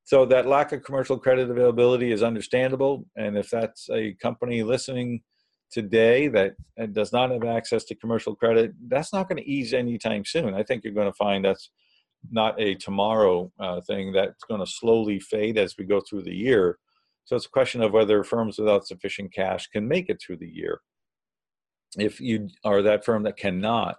So 0.05 0.25
that 0.27 0.47
lack 0.47 0.73
of 0.73 0.83
commercial 0.83 1.19
credit 1.19 1.51
availability 1.51 2.11
is 2.13 2.23
understandable. 2.23 3.07
And 3.17 3.37
if 3.37 3.51
that's 3.51 3.89
a 3.91 4.15
company 4.15 4.63
listening 4.63 5.23
today 5.71 6.29
that 6.29 6.55
does 6.93 7.13
not 7.13 7.31
have 7.31 7.45
access 7.45 7.85
to 7.85 7.95
commercial 7.95 8.35
credit, 8.35 8.73
that's 8.89 9.13
not 9.13 9.29
going 9.29 9.43
to 9.43 9.49
ease 9.49 9.73
anytime 9.73 10.25
soon. 10.25 10.55
I 10.55 10.63
think 10.63 10.83
you're 10.83 10.95
going 10.95 11.07
to 11.07 11.17
find 11.17 11.45
that's 11.45 11.71
not 12.31 12.61
a 12.61 12.75
tomorrow 12.75 13.51
uh, 13.61 13.81
thing 13.83 14.13
that's 14.13 14.45
going 14.45 14.61
to 14.61 14.67
slowly 14.67 15.21
fade 15.21 15.57
as 15.57 15.77
we 15.79 15.85
go 15.85 16.01
through 16.01 16.23
the 16.23 16.35
year. 16.35 16.79
So 17.25 17.37
it's 17.37 17.47
a 17.47 17.51
question 17.51 17.81
of 17.83 17.93
whether 17.93 18.25
firms 18.25 18.59
without 18.59 18.87
sufficient 18.87 19.33
cash 19.33 19.69
can 19.69 19.87
make 19.87 20.09
it 20.09 20.21
through 20.21 20.39
the 20.39 20.49
year. 20.49 20.81
If 21.97 22.21
you 22.21 22.49
are 22.65 22.83
that 22.83 23.05
firm 23.05 23.25
that 23.25 23.37
cannot, 23.37 23.97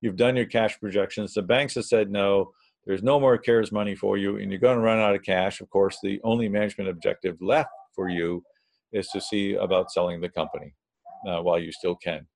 you've 0.00 0.16
done 0.16 0.36
your 0.36 0.46
cash 0.46 0.78
projections, 0.78 1.34
the 1.34 1.42
banks 1.42 1.74
have 1.74 1.84
said 1.84 2.10
no, 2.10 2.52
there's 2.86 3.02
no 3.02 3.18
more 3.18 3.36
CARES 3.36 3.72
money 3.72 3.96
for 3.96 4.16
you, 4.16 4.36
and 4.36 4.50
you're 4.50 4.60
going 4.60 4.76
to 4.76 4.82
run 4.82 5.00
out 5.00 5.14
of 5.14 5.22
cash. 5.22 5.60
Of 5.60 5.68
course, 5.70 5.98
the 6.02 6.20
only 6.22 6.48
management 6.48 6.88
objective 6.88 7.40
left 7.40 7.70
for 7.94 8.08
you 8.08 8.44
is 8.92 9.08
to 9.08 9.20
see 9.20 9.54
about 9.54 9.90
selling 9.90 10.20
the 10.20 10.28
company 10.28 10.72
uh, 11.26 11.42
while 11.42 11.58
you 11.58 11.72
still 11.72 11.96
can. 11.96 12.26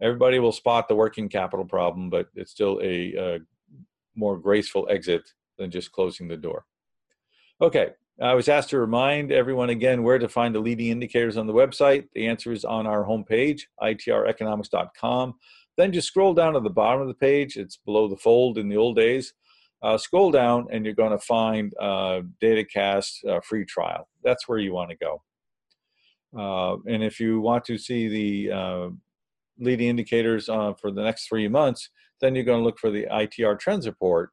Everybody 0.00 0.38
will 0.38 0.52
spot 0.52 0.88
the 0.88 0.96
working 0.96 1.28
capital 1.28 1.66
problem, 1.66 2.08
but 2.08 2.28
it's 2.34 2.50
still 2.50 2.80
a, 2.82 3.14
a 3.14 3.38
more 4.16 4.38
graceful 4.38 4.88
exit 4.90 5.22
than 5.58 5.70
just 5.70 5.92
closing 5.92 6.26
the 6.26 6.36
door. 6.36 6.64
Okay, 7.60 7.90
I 8.20 8.34
was 8.34 8.48
asked 8.48 8.70
to 8.70 8.78
remind 8.78 9.32
everyone 9.32 9.70
again 9.70 10.02
where 10.02 10.18
to 10.18 10.28
find 10.28 10.54
the 10.54 10.60
leading 10.60 10.88
indicators 10.88 11.36
on 11.36 11.46
the 11.46 11.54
website. 11.54 12.08
The 12.14 12.26
answer 12.26 12.52
is 12.52 12.64
on 12.64 12.86
our 12.86 13.04
homepage, 13.04 13.62
itreconomics.com. 13.80 15.34
Then 15.78 15.92
just 15.92 16.08
scroll 16.08 16.34
down 16.34 16.52
to 16.52 16.60
the 16.60 16.70
bottom 16.70 17.00
of 17.00 17.08
the 17.08 17.14
page. 17.14 17.56
It's 17.56 17.78
below 17.78 18.08
the 18.08 18.16
fold 18.16 18.58
in 18.58 18.68
the 18.68 18.76
old 18.76 18.96
days. 18.96 19.32
Uh, 19.82 19.96
scroll 19.96 20.30
down 20.30 20.66
and 20.70 20.84
you're 20.84 20.94
going 20.94 21.10
to 21.10 21.18
find 21.18 21.72
uh, 21.80 22.20
DataCast 22.40 23.26
uh, 23.28 23.40
free 23.40 23.64
trial. 23.64 24.08
That's 24.22 24.46
where 24.46 24.58
you 24.58 24.72
want 24.72 24.90
to 24.90 24.96
go. 24.96 25.22
Uh, 26.36 26.76
and 26.86 27.02
if 27.02 27.18
you 27.18 27.40
want 27.40 27.64
to 27.64 27.78
see 27.78 28.08
the 28.08 28.52
uh, 28.52 28.88
leading 29.58 29.88
indicators 29.88 30.48
uh, 30.48 30.74
for 30.74 30.90
the 30.90 31.02
next 31.02 31.28
three 31.28 31.48
months, 31.48 31.88
then 32.20 32.34
you're 32.34 32.44
going 32.44 32.60
to 32.60 32.64
look 32.64 32.78
for 32.78 32.90
the 32.90 33.06
ITR 33.10 33.58
Trends 33.58 33.86
Report 33.86 34.30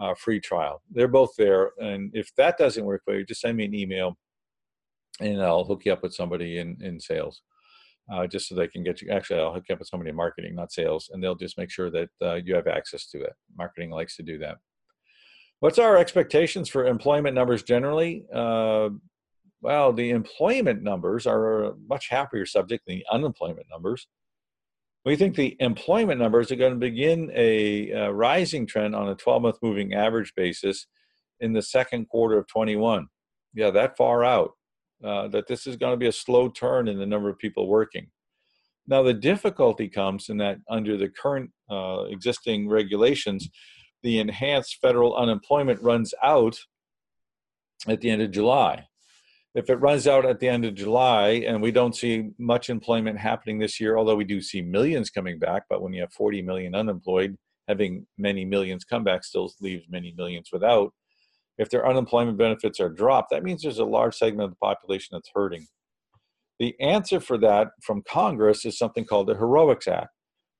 uh, 0.00 0.14
free 0.14 0.40
trial. 0.40 0.82
They're 0.90 1.08
both 1.08 1.32
there. 1.36 1.72
And 1.78 2.10
if 2.14 2.34
that 2.36 2.58
doesn't 2.58 2.84
work 2.84 3.02
for 3.04 3.16
you, 3.16 3.24
just 3.24 3.42
send 3.42 3.56
me 3.56 3.66
an 3.66 3.74
email 3.74 4.16
and 5.20 5.42
I'll 5.42 5.64
hook 5.64 5.82
you 5.84 5.92
up 5.92 6.02
with 6.02 6.14
somebody 6.14 6.58
in, 6.58 6.78
in 6.80 6.98
sales. 6.98 7.42
Uh, 8.10 8.26
just 8.26 8.48
so 8.48 8.56
they 8.56 8.66
can 8.66 8.82
get 8.82 9.00
you. 9.00 9.08
Actually, 9.10 9.38
I'll 9.38 9.52
hook 9.52 9.66
you 9.68 9.72
up 9.72 9.78
with 9.78 9.86
somebody 9.86 10.10
in 10.10 10.16
marketing, 10.16 10.56
not 10.56 10.72
sales, 10.72 11.10
and 11.12 11.22
they'll 11.22 11.36
just 11.36 11.56
make 11.56 11.70
sure 11.70 11.90
that 11.90 12.08
uh, 12.20 12.34
you 12.34 12.56
have 12.56 12.66
access 12.66 13.06
to 13.10 13.22
it. 13.22 13.34
Marketing 13.56 13.90
likes 13.90 14.16
to 14.16 14.24
do 14.24 14.36
that. 14.38 14.56
What's 15.60 15.78
our 15.78 15.96
expectations 15.96 16.68
for 16.68 16.86
employment 16.86 17.36
numbers 17.36 17.62
generally? 17.62 18.24
Uh, 18.34 18.88
well, 19.60 19.92
the 19.92 20.10
employment 20.10 20.82
numbers 20.82 21.24
are 21.24 21.64
a 21.64 21.74
much 21.88 22.08
happier 22.08 22.46
subject 22.46 22.84
than 22.86 22.96
the 22.96 23.04
unemployment 23.12 23.66
numbers. 23.70 24.08
We 25.04 25.16
think 25.16 25.34
the 25.34 25.56
employment 25.60 26.20
numbers 26.20 26.52
are 26.52 26.56
going 26.56 26.74
to 26.74 26.78
begin 26.78 27.30
a, 27.34 27.90
a 27.90 28.12
rising 28.12 28.66
trend 28.66 28.94
on 28.94 29.08
a 29.08 29.14
12 29.14 29.42
month 29.42 29.56
moving 29.62 29.94
average 29.94 30.34
basis 30.36 30.86
in 31.40 31.52
the 31.54 31.62
second 31.62 32.08
quarter 32.08 32.36
of 32.36 32.46
21. 32.48 33.06
Yeah, 33.54 33.70
that 33.70 33.96
far 33.96 34.24
out. 34.24 34.52
Uh, 35.02 35.28
that 35.28 35.46
this 35.46 35.66
is 35.66 35.76
going 35.76 35.94
to 35.94 35.96
be 35.96 36.08
a 36.08 36.12
slow 36.12 36.50
turn 36.50 36.86
in 36.86 36.98
the 36.98 37.06
number 37.06 37.30
of 37.30 37.38
people 37.38 37.66
working. 37.66 38.08
Now, 38.86 39.02
the 39.02 39.14
difficulty 39.14 39.88
comes 39.88 40.28
in 40.28 40.36
that 40.38 40.58
under 40.68 40.98
the 40.98 41.08
current 41.08 41.50
uh, 41.70 42.04
existing 42.10 42.68
regulations, 42.68 43.48
the 44.02 44.18
enhanced 44.18 44.76
federal 44.82 45.16
unemployment 45.16 45.80
runs 45.80 46.12
out 46.22 46.58
at 47.88 48.02
the 48.02 48.10
end 48.10 48.20
of 48.20 48.30
July 48.30 48.84
if 49.54 49.68
it 49.68 49.76
runs 49.76 50.06
out 50.06 50.24
at 50.24 50.38
the 50.38 50.48
end 50.48 50.64
of 50.64 50.74
July 50.74 51.44
and 51.46 51.60
we 51.60 51.72
don't 51.72 51.96
see 51.96 52.30
much 52.38 52.70
employment 52.70 53.18
happening 53.18 53.58
this 53.58 53.80
year, 53.80 53.96
although 53.96 54.14
we 54.14 54.24
do 54.24 54.40
see 54.40 54.62
millions 54.62 55.10
coming 55.10 55.38
back, 55.38 55.64
but 55.68 55.82
when 55.82 55.92
you 55.92 56.00
have 56.02 56.12
40 56.12 56.42
million 56.42 56.74
unemployed, 56.74 57.36
having 57.66 58.06
many 58.16 58.44
millions 58.44 58.84
come 58.84 59.02
back 59.02 59.24
still 59.24 59.52
leaves 59.60 59.84
many 59.88 60.14
millions 60.16 60.50
without. 60.52 60.92
If 61.58 61.68
their 61.68 61.86
unemployment 61.86 62.38
benefits 62.38 62.80
are 62.80 62.88
dropped, 62.88 63.30
that 63.30 63.42
means 63.42 63.62
there's 63.62 63.78
a 63.78 63.84
large 63.84 64.16
segment 64.16 64.44
of 64.44 64.50
the 64.50 64.56
population 64.56 65.10
that's 65.12 65.30
hurting. 65.34 65.66
The 66.58 66.78
answer 66.80 67.20
for 67.20 67.36
that 67.38 67.68
from 67.82 68.02
Congress 68.08 68.64
is 68.64 68.78
something 68.78 69.04
called 69.04 69.26
the 69.26 69.34
HEROES 69.34 69.88
Act. 69.88 70.10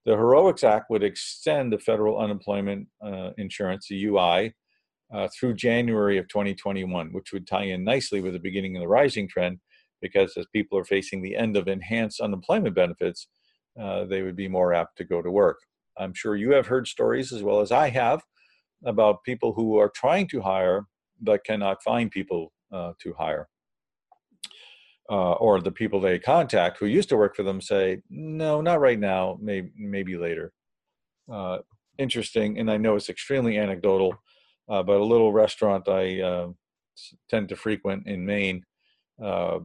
The 0.04 0.16
HEROES 0.16 0.64
Act 0.64 0.86
would 0.90 1.04
extend 1.04 1.72
the 1.72 1.78
federal 1.78 2.18
unemployment 2.18 2.88
uh, 3.04 3.30
insurance, 3.38 3.86
the 3.88 4.04
UI, 4.06 4.54
uh, 5.12 5.28
through 5.28 5.54
January 5.54 6.18
of 6.18 6.28
2021, 6.28 7.12
which 7.12 7.32
would 7.32 7.46
tie 7.46 7.64
in 7.64 7.84
nicely 7.84 8.20
with 8.20 8.32
the 8.32 8.38
beginning 8.38 8.76
of 8.76 8.80
the 8.80 8.88
rising 8.88 9.28
trend, 9.28 9.58
because 10.00 10.36
as 10.36 10.46
people 10.52 10.78
are 10.78 10.84
facing 10.84 11.20
the 11.20 11.36
end 11.36 11.56
of 11.56 11.68
enhanced 11.68 12.20
unemployment 12.20 12.74
benefits, 12.74 13.28
uh, 13.80 14.04
they 14.04 14.22
would 14.22 14.36
be 14.36 14.48
more 14.48 14.72
apt 14.72 14.96
to 14.96 15.04
go 15.04 15.20
to 15.22 15.30
work. 15.30 15.58
I'm 15.98 16.14
sure 16.14 16.36
you 16.36 16.52
have 16.52 16.66
heard 16.66 16.86
stories 16.86 17.32
as 17.32 17.42
well 17.42 17.60
as 17.60 17.72
I 17.72 17.90
have 17.90 18.22
about 18.84 19.24
people 19.24 19.52
who 19.52 19.78
are 19.78 19.90
trying 19.94 20.28
to 20.28 20.40
hire 20.40 20.86
but 21.20 21.44
cannot 21.44 21.82
find 21.82 22.10
people 22.10 22.52
uh, 22.72 22.92
to 23.02 23.12
hire. 23.18 23.48
Uh, 25.10 25.32
or 25.32 25.60
the 25.60 25.72
people 25.72 26.00
they 26.00 26.18
contact 26.18 26.78
who 26.78 26.86
used 26.86 27.08
to 27.08 27.16
work 27.16 27.34
for 27.34 27.42
them 27.42 27.60
say, 27.60 28.00
no, 28.08 28.60
not 28.60 28.80
right 28.80 28.98
now, 28.98 29.36
maybe, 29.42 29.70
maybe 29.76 30.16
later. 30.16 30.52
Uh, 31.30 31.58
interesting, 31.98 32.58
and 32.58 32.70
I 32.70 32.76
know 32.76 32.94
it's 32.94 33.10
extremely 33.10 33.58
anecdotal 33.58 34.14
uh, 34.70 34.82
but 34.82 35.00
a 35.00 35.04
little 35.04 35.32
restaurant 35.32 35.88
I 35.88 36.20
uh, 36.20 36.48
tend 37.28 37.48
to 37.48 37.56
frequent 37.56 38.06
in 38.06 38.24
Maine. 38.24 38.64
Uh, 39.22 39.58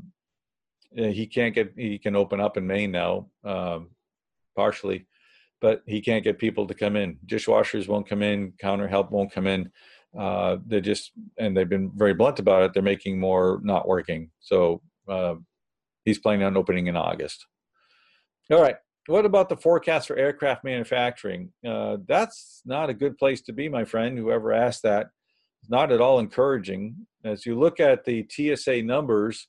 he 0.93 1.27
can't 1.27 1.53
get 1.53 1.73
he 1.77 1.97
can 1.99 2.15
open 2.15 2.41
up 2.41 2.57
in 2.57 2.65
Maine 2.65 2.91
now, 2.91 3.27
um, 3.43 3.91
partially, 4.55 5.05
but 5.61 5.83
he 5.85 6.01
can't 6.01 6.23
get 6.23 6.39
people 6.39 6.65
to 6.67 6.73
come 6.73 6.95
in. 6.95 7.17
Dishwashers 7.25 7.87
won't 7.87 8.09
come 8.09 8.23
in. 8.23 8.53
Counter 8.59 8.87
help 8.87 9.11
won't 9.11 9.31
come 9.31 9.47
in. 9.47 9.71
Uh, 10.17 10.57
they 10.65 10.81
just 10.81 11.11
and 11.37 11.55
they've 11.55 11.69
been 11.69 11.91
very 11.95 12.13
blunt 12.13 12.39
about 12.39 12.63
it. 12.63 12.73
They're 12.73 12.81
making 12.81 13.19
more 13.19 13.59
not 13.63 13.87
working. 13.87 14.31
So 14.39 14.81
uh, 15.07 15.35
he's 16.03 16.19
planning 16.19 16.45
on 16.45 16.57
opening 16.57 16.87
in 16.87 16.95
August. 16.95 17.45
All 18.49 18.61
right 18.61 18.77
what 19.07 19.25
about 19.25 19.49
the 19.49 19.57
forecast 19.57 20.07
for 20.07 20.17
aircraft 20.17 20.63
manufacturing? 20.63 21.51
Uh, 21.67 21.97
that's 22.07 22.61
not 22.65 22.89
a 22.89 22.93
good 22.93 23.17
place 23.17 23.41
to 23.43 23.53
be, 23.53 23.69
my 23.69 23.85
friend. 23.85 24.17
Whoever 24.17 24.51
asked 24.51 24.83
that, 24.83 25.07
not 25.69 25.91
at 25.91 26.01
all 26.01 26.19
encouraging. 26.19 26.95
As 27.23 27.45
you 27.45 27.57
look 27.57 27.79
at 27.79 28.03
the 28.03 28.25
TSA 28.29 28.81
numbers, 28.81 29.47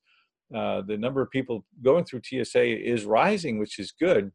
uh, 0.55 0.83
the 0.83 0.97
number 0.97 1.23
of 1.23 1.31
people 1.31 1.65
going 1.83 2.05
through 2.05 2.23
TSA 2.23 2.65
is 2.87 3.05
rising, 3.05 3.59
which 3.59 3.79
is 3.79 3.93
good. 3.99 4.31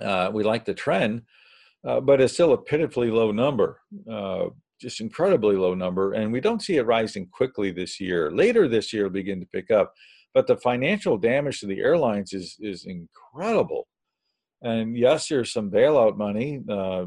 Uh, 0.00 0.30
we 0.32 0.44
like 0.44 0.64
the 0.64 0.74
trend, 0.74 1.22
uh, 1.86 2.00
but 2.00 2.20
it's 2.20 2.34
still 2.34 2.52
a 2.52 2.58
pitifully 2.58 3.10
low 3.10 3.30
number, 3.30 3.80
uh, 4.10 4.46
just 4.80 5.00
incredibly 5.00 5.56
low 5.56 5.74
number. 5.74 6.12
And 6.12 6.32
we 6.32 6.40
don't 6.40 6.62
see 6.62 6.76
it 6.76 6.86
rising 6.86 7.28
quickly 7.32 7.70
this 7.70 8.00
year. 8.00 8.30
Later 8.30 8.68
this 8.68 8.92
year, 8.92 9.06
it'll 9.06 9.14
begin 9.14 9.40
to 9.40 9.46
pick 9.46 9.70
up. 9.70 9.94
But 10.32 10.48
the 10.48 10.56
financial 10.56 11.16
damage 11.16 11.60
to 11.60 11.66
the 11.66 11.80
airlines 11.80 12.32
is 12.32 12.56
is 12.60 12.86
incredible. 12.86 13.86
And 14.64 14.96
yes, 14.96 15.28
there's 15.28 15.52
some 15.52 15.70
bailout 15.70 16.16
money. 16.16 16.62
Uh, 16.68 17.06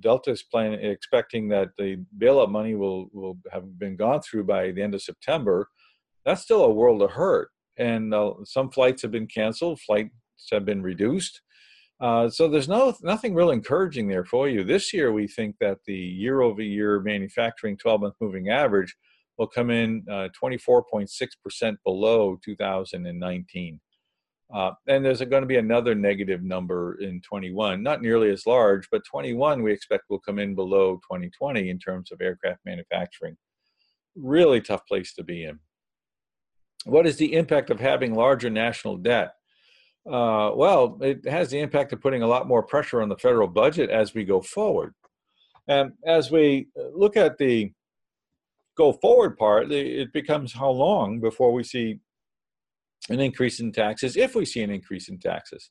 Delta 0.00 0.30
is 0.30 0.44
expecting 0.54 1.48
that 1.48 1.70
the 1.78 2.04
bailout 2.18 2.50
money 2.50 2.74
will 2.74 3.08
will 3.12 3.38
have 3.52 3.78
been 3.78 3.96
gone 3.96 4.20
through 4.20 4.44
by 4.44 4.70
the 4.70 4.82
end 4.82 4.94
of 4.94 5.02
September. 5.02 5.68
That's 6.24 6.42
still 6.42 6.62
a 6.62 6.70
world 6.70 7.02
of 7.02 7.10
hurt, 7.10 7.48
and 7.78 8.14
uh, 8.14 8.34
some 8.44 8.70
flights 8.70 9.02
have 9.02 9.10
been 9.10 9.26
canceled. 9.26 9.80
Flights 9.80 10.12
have 10.52 10.64
been 10.64 10.82
reduced. 10.82 11.40
Uh, 12.00 12.30
so 12.30 12.48
there's 12.48 12.68
no 12.68 12.94
nothing 13.02 13.34
real 13.34 13.50
encouraging 13.50 14.08
there 14.08 14.24
for 14.24 14.48
you. 14.48 14.64
This 14.64 14.92
year, 14.92 15.12
we 15.12 15.26
think 15.26 15.56
that 15.60 15.78
the 15.86 15.94
year-over-year 15.94 17.00
manufacturing 17.00 17.76
12-month 17.76 18.14
moving 18.20 18.48
average 18.48 18.96
will 19.38 19.46
come 19.46 19.70
in 19.70 20.02
24.6% 20.04 21.08
uh, 21.62 21.72
below 21.84 22.38
2019. 22.42 23.80
Uh, 24.52 24.72
and 24.88 25.04
there's 25.04 25.20
going 25.20 25.42
to 25.42 25.46
be 25.46 25.58
another 25.58 25.94
negative 25.94 26.42
number 26.42 27.00
in 27.00 27.20
21, 27.20 27.82
not 27.82 28.02
nearly 28.02 28.30
as 28.30 28.46
large, 28.46 28.88
but 28.90 29.02
21 29.04 29.62
we 29.62 29.72
expect 29.72 30.04
will 30.10 30.18
come 30.18 30.38
in 30.38 30.54
below 30.54 30.96
2020 30.96 31.70
in 31.70 31.78
terms 31.78 32.10
of 32.10 32.20
aircraft 32.20 32.58
manufacturing. 32.64 33.36
Really 34.16 34.60
tough 34.60 34.84
place 34.86 35.14
to 35.14 35.22
be 35.22 35.44
in. 35.44 35.60
What 36.84 37.06
is 37.06 37.16
the 37.16 37.34
impact 37.34 37.70
of 37.70 37.78
having 37.78 38.14
larger 38.14 38.50
national 38.50 38.96
debt? 38.96 39.34
Uh, 40.10 40.50
well, 40.54 40.98
it 41.02 41.28
has 41.28 41.50
the 41.50 41.60
impact 41.60 41.92
of 41.92 42.00
putting 42.00 42.22
a 42.22 42.26
lot 42.26 42.48
more 42.48 42.62
pressure 42.62 43.02
on 43.02 43.08
the 43.08 43.18
federal 43.18 43.46
budget 43.46 43.90
as 43.90 44.14
we 44.14 44.24
go 44.24 44.40
forward. 44.40 44.94
And 45.68 45.92
as 46.04 46.30
we 46.30 46.68
look 46.92 47.16
at 47.16 47.38
the 47.38 47.72
go 48.76 48.94
forward 48.94 49.36
part, 49.36 49.70
it 49.70 50.12
becomes 50.12 50.52
how 50.52 50.70
long 50.70 51.20
before 51.20 51.52
we 51.52 51.62
see 51.62 52.00
an 53.08 53.20
increase 53.20 53.60
in 53.60 53.72
taxes 53.72 54.16
if 54.16 54.34
we 54.34 54.44
see 54.44 54.62
an 54.62 54.70
increase 54.70 55.08
in 55.08 55.18
taxes. 55.18 55.70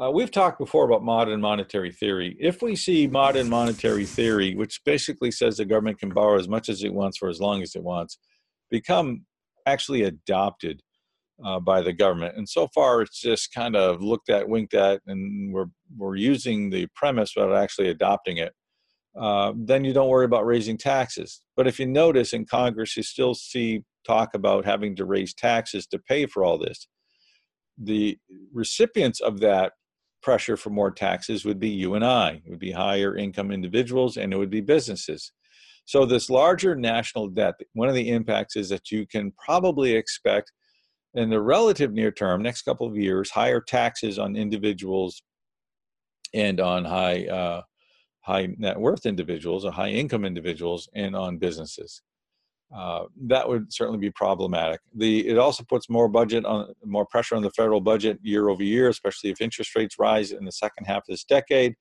Uh, 0.00 0.10
we've 0.10 0.30
talked 0.30 0.58
before 0.58 0.86
about 0.86 1.04
modern 1.04 1.40
monetary 1.40 1.92
theory. 1.92 2.34
If 2.40 2.62
we 2.62 2.76
see 2.76 3.06
modern 3.06 3.50
monetary 3.50 4.06
theory, 4.06 4.54
which 4.54 4.80
basically 4.86 5.30
says 5.30 5.58
the 5.58 5.66
government 5.66 5.98
can 5.98 6.08
borrow 6.08 6.38
as 6.38 6.48
much 6.48 6.70
as 6.70 6.82
it 6.82 6.94
wants 6.94 7.18
for 7.18 7.28
as 7.28 7.40
long 7.40 7.62
as 7.62 7.74
it 7.74 7.82
wants, 7.82 8.18
become 8.70 9.26
actually 9.66 10.04
adopted 10.04 10.80
uh, 11.44 11.60
by 11.60 11.82
the 11.82 11.92
government, 11.92 12.36
and 12.36 12.48
so 12.48 12.68
far 12.74 13.02
it's 13.02 13.20
just 13.20 13.52
kind 13.52 13.76
of 13.76 14.00
looked 14.00 14.30
at, 14.30 14.48
winked 14.48 14.74
at, 14.74 15.00
and 15.06 15.52
we're 15.52 15.66
we're 15.96 16.16
using 16.16 16.70
the 16.70 16.86
premise 16.94 17.34
without 17.36 17.54
actually 17.54 17.88
adopting 17.88 18.38
it. 18.38 18.54
Uh, 19.18 19.52
then 19.56 19.84
you 19.84 19.92
don't 19.92 20.08
worry 20.08 20.24
about 20.24 20.46
raising 20.46 20.78
taxes. 20.78 21.42
But 21.54 21.66
if 21.66 21.78
you 21.78 21.86
notice 21.86 22.32
in 22.32 22.46
Congress, 22.46 22.96
you 22.96 23.02
still 23.02 23.34
see 23.34 23.82
talk 24.04 24.34
about 24.34 24.64
having 24.64 24.96
to 24.96 25.04
raise 25.04 25.34
taxes 25.34 25.86
to 25.88 25.98
pay 25.98 26.26
for 26.26 26.44
all 26.44 26.58
this. 26.58 26.88
The 27.78 28.18
recipients 28.52 29.20
of 29.20 29.40
that 29.40 29.72
pressure 30.22 30.56
for 30.56 30.70
more 30.70 30.90
taxes 30.90 31.44
would 31.44 31.58
be 31.58 31.68
you 31.68 31.94
and 31.94 32.04
I. 32.04 32.42
It 32.44 32.50
would 32.50 32.58
be 32.58 32.72
higher 32.72 33.16
income 33.16 33.50
individuals 33.50 34.16
and 34.16 34.32
it 34.32 34.36
would 34.36 34.50
be 34.50 34.60
businesses. 34.60 35.32
So, 35.84 36.06
this 36.06 36.30
larger 36.30 36.76
national 36.76 37.28
debt, 37.28 37.54
one 37.72 37.88
of 37.88 37.94
the 37.94 38.10
impacts 38.10 38.54
is 38.56 38.68
that 38.68 38.90
you 38.90 39.04
can 39.06 39.32
probably 39.32 39.94
expect 39.94 40.52
in 41.14 41.28
the 41.28 41.40
relative 41.40 41.92
near 41.92 42.12
term, 42.12 42.42
next 42.42 42.62
couple 42.62 42.86
of 42.86 42.96
years, 42.96 43.30
higher 43.30 43.60
taxes 43.60 44.18
on 44.18 44.36
individuals 44.36 45.22
and 46.32 46.60
on 46.60 46.84
high 46.84 47.26
uh, 47.26 47.62
high 48.20 48.48
net 48.58 48.78
worth 48.78 49.06
individuals 49.06 49.64
or 49.64 49.72
high 49.72 49.90
income 49.90 50.24
individuals 50.24 50.88
and 50.94 51.14
on 51.14 51.38
businesses. 51.38 52.02
Uh, 52.74 53.04
that 53.26 53.46
would 53.46 53.72
certainly 53.72 53.98
be 53.98 54.10
problematic. 54.10 54.80
The 54.94 55.28
it 55.28 55.38
also 55.38 55.62
puts 55.62 55.90
more 55.90 56.08
budget 56.08 56.46
on 56.46 56.72
more 56.84 57.04
pressure 57.04 57.36
on 57.36 57.42
the 57.42 57.50
federal 57.50 57.82
budget 57.82 58.18
year 58.22 58.48
over 58.48 58.62
year, 58.62 58.88
especially 58.88 59.30
if 59.30 59.40
interest 59.42 59.76
rates 59.76 59.96
rise 59.98 60.32
in 60.32 60.44
the 60.44 60.52
second 60.52 60.86
half 60.86 60.98
of 60.98 61.08
this 61.08 61.24
decade, 61.24 61.74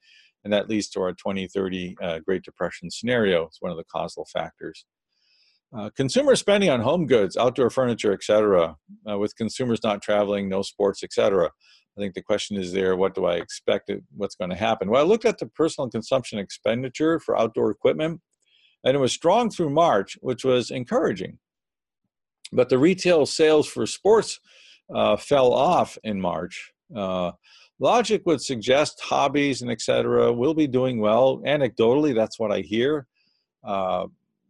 and 0.43 0.51
that 0.51 0.69
leads 0.69 0.89
to 0.89 1.01
our 1.01 1.13
2030 1.13 1.95
uh, 2.01 2.19
Great 2.19 2.43
Depression 2.43 2.91
scenario. 2.91 3.43
It's 3.43 3.61
one 3.61 3.71
of 3.71 3.77
the 3.77 3.85
causal 3.85 4.25
factors. 4.33 4.85
Uh, 5.73 5.89
consumer 5.95 6.35
spending 6.35 6.69
on 6.69 6.81
home 6.81 7.07
goods, 7.07 7.37
outdoor 7.37 7.69
furniture, 7.69 8.11
etc., 8.11 8.75
uh, 9.09 9.17
with 9.17 9.33
consumers 9.37 9.81
not 9.83 10.01
traveling, 10.01 10.49
no 10.49 10.61
sports, 10.61 11.03
etc. 11.03 11.49
I 11.97 12.01
think 12.01 12.15
the 12.15 12.21
question 12.21 12.57
is 12.57 12.73
there: 12.73 12.97
What 12.97 13.15
do 13.15 13.23
I 13.25 13.35
expect? 13.35 13.89
What's 14.17 14.35
going 14.35 14.49
to 14.49 14.57
happen? 14.57 14.89
Well, 14.89 15.01
I 15.01 15.07
looked 15.07 15.23
at 15.23 15.37
the 15.37 15.45
personal 15.45 15.89
consumption 15.89 16.37
expenditure 16.37 17.17
for 17.21 17.39
outdoor 17.39 17.71
equipment 17.71 18.19
and 18.83 18.95
it 18.95 18.99
was 18.99 19.13
strong 19.13 19.49
through 19.49 19.69
March, 19.69 20.17
which 20.21 20.43
was 20.43 20.71
encouraging. 20.71 21.37
But 22.51 22.69
the 22.69 22.77
retail 22.77 23.25
sales 23.25 23.67
for 23.67 23.85
sports 23.85 24.39
uh, 24.93 25.17
fell 25.17 25.53
off 25.53 25.97
in 26.03 26.19
March. 26.19 26.71
Uh, 26.95 27.31
logic 27.79 28.23
would 28.25 28.41
suggest 28.41 28.99
hobbies 29.01 29.61
and 29.61 29.71
etc. 29.71 30.33
will 30.33 30.53
be 30.53 30.67
doing 30.67 30.99
well. 30.99 31.37
Anecdotally, 31.45 32.13
that's 32.13 32.39
what 32.39 32.51
I 32.51 32.59
hear. 32.59 33.07
Uh, 33.63 34.07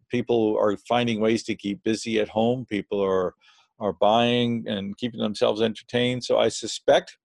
people 0.10 0.58
are 0.60 0.76
finding 0.78 1.20
ways 1.20 1.44
to 1.44 1.56
keep 1.56 1.84
busy 1.84 2.20
at 2.20 2.30
home. 2.30 2.66
People 2.66 3.02
are 3.02 3.36
are 3.80 3.94
buying 3.94 4.64
and 4.68 4.96
keeping 4.98 5.20
themselves 5.20 5.60
entertained. 5.60 6.24
So 6.24 6.38
I 6.38 6.50
suspect 6.50 7.18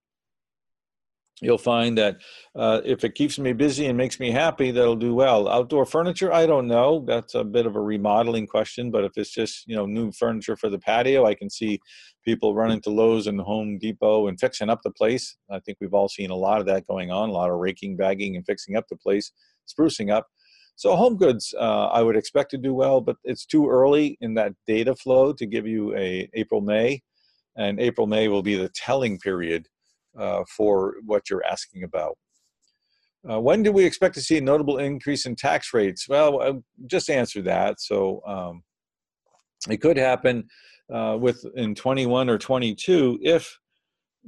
you'll 1.42 1.58
find 1.58 1.98
that 1.98 2.16
uh, 2.54 2.80
if 2.84 3.04
it 3.04 3.14
keeps 3.14 3.38
me 3.38 3.52
busy 3.52 3.86
and 3.86 3.96
makes 3.96 4.18
me 4.18 4.30
happy 4.30 4.70
that'll 4.70 4.96
do 4.96 5.14
well. 5.14 5.48
Outdoor 5.48 5.84
furniture? 5.84 6.32
I 6.32 6.46
don't 6.46 6.66
know. 6.66 7.04
That's 7.06 7.34
a 7.34 7.44
bit 7.44 7.66
of 7.66 7.76
a 7.76 7.80
remodeling 7.80 8.46
question 8.46 8.90
but 8.90 9.04
if 9.04 9.12
it's 9.16 9.30
just 9.30 9.66
you 9.66 9.76
know 9.76 9.86
new 9.86 10.12
furniture 10.12 10.56
for 10.56 10.68
the 10.68 10.78
patio 10.78 11.26
i 11.26 11.34
can 11.34 11.50
see 11.50 11.78
people 12.24 12.54
running 12.54 12.80
to 12.80 12.90
lowes 12.90 13.26
and 13.26 13.40
home 13.40 13.78
depot 13.78 14.28
and 14.28 14.40
fixing 14.40 14.68
up 14.68 14.80
the 14.82 14.90
place. 14.90 15.36
I 15.50 15.60
think 15.60 15.78
we've 15.80 15.94
all 15.94 16.08
seen 16.08 16.30
a 16.30 16.36
lot 16.36 16.60
of 16.60 16.66
that 16.66 16.86
going 16.86 17.10
on 17.10 17.28
a 17.28 17.32
lot 17.32 17.50
of 17.50 17.58
raking 17.58 17.96
bagging 17.96 18.36
and 18.36 18.44
fixing 18.46 18.76
up 18.76 18.86
the 18.88 18.96
place 18.96 19.32
sprucing 19.68 20.12
up. 20.12 20.26
So 20.76 20.94
home 20.94 21.16
goods 21.16 21.54
uh, 21.58 21.86
i 21.86 22.02
would 22.02 22.16
expect 22.16 22.50
to 22.52 22.58
do 22.58 22.74
well 22.74 23.00
but 23.00 23.16
it's 23.24 23.46
too 23.46 23.68
early 23.68 24.18
in 24.20 24.34
that 24.34 24.52
data 24.66 24.94
flow 24.94 25.32
to 25.32 25.46
give 25.46 25.66
you 25.66 25.96
a 25.96 26.28
april 26.34 26.60
may 26.60 27.02
and 27.56 27.80
april 27.80 28.06
may 28.06 28.28
will 28.28 28.42
be 28.42 28.56
the 28.56 28.68
telling 28.70 29.18
period 29.18 29.66
uh, 30.18 30.44
for 30.56 30.94
what 31.04 31.28
you're 31.30 31.44
asking 31.44 31.82
about. 31.82 32.16
Uh, 33.28 33.40
when 33.40 33.62
do 33.62 33.72
we 33.72 33.84
expect 33.84 34.14
to 34.14 34.20
see 34.20 34.38
a 34.38 34.40
notable 34.40 34.78
increase 34.78 35.26
in 35.26 35.34
tax 35.34 35.74
rates? 35.74 36.08
Well, 36.08 36.40
I 36.40 36.52
just 36.86 37.10
answered 37.10 37.44
that. 37.46 37.80
So 37.80 38.22
um, 38.26 38.62
it 39.68 39.78
could 39.78 39.96
happen 39.96 40.44
uh, 40.92 41.16
with 41.20 41.44
in 41.56 41.74
21 41.74 42.30
or 42.30 42.38
22 42.38 43.18
if 43.22 43.58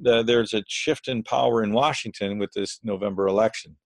the, 0.01 0.22
there's 0.22 0.55
a 0.55 0.64
shift 0.66 1.09
in 1.09 1.22
power 1.22 1.62
in 1.62 1.72
Washington 1.72 2.38
with 2.38 2.51
this 2.53 2.81
November 2.83 3.29
election. 3.29 3.77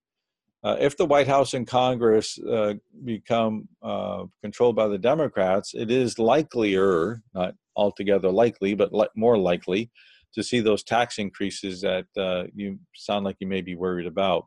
Uh, 0.65 0.77
if 0.79 0.97
the 0.97 1.05
White 1.05 1.27
House 1.27 1.55
and 1.55 1.67
Congress 1.67 2.39
uh, 2.39 2.75
become 3.05 3.69
uh, 3.83 4.25
controlled 4.43 4.77
by 4.77 4.87
the 4.87 4.99
Democrats, 4.99 5.75
it 5.75 5.91
is 5.91 6.19
likelier, 6.19 7.21
not 7.35 7.55
altogether 7.75 8.31
likely, 8.31 8.75
but 8.75 8.93
li- 8.93 9.09
more 9.17 9.37
likely, 9.37 9.91
to 10.35 10.43
see 10.43 10.61
those 10.61 10.83
tax 10.83 11.19
increases 11.19 11.81
that 11.83 12.07
uh, 12.17 12.45
you 12.55 12.79
sound 12.95 13.25
like 13.25 13.37
you 13.41 13.47
may 13.47 13.61
be 13.61 13.75
worried 13.75 14.07
about. 14.07 14.47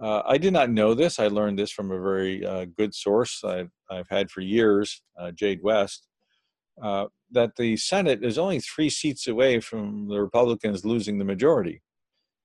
Uh, 0.00 0.22
I 0.26 0.38
did 0.38 0.52
not 0.52 0.70
know 0.70 0.94
this. 0.94 1.18
I 1.18 1.28
learned 1.28 1.58
this 1.58 1.70
from 1.70 1.90
a 1.90 2.00
very 2.00 2.44
uh, 2.44 2.66
good 2.76 2.94
source 2.94 3.42
I've, 3.44 3.70
I've, 3.90 4.08
had 4.10 4.30
for 4.30 4.40
years, 4.40 5.02
uh, 5.18 5.30
Jade 5.30 5.60
West, 5.62 6.08
uh, 6.82 7.06
that 7.30 7.54
the 7.56 7.76
Senate 7.76 8.24
is 8.24 8.36
only 8.36 8.58
three 8.58 8.90
seats 8.90 9.28
away 9.28 9.60
from 9.60 10.08
the 10.08 10.20
Republicans 10.20 10.84
losing 10.84 11.18
the 11.18 11.24
majority. 11.24 11.80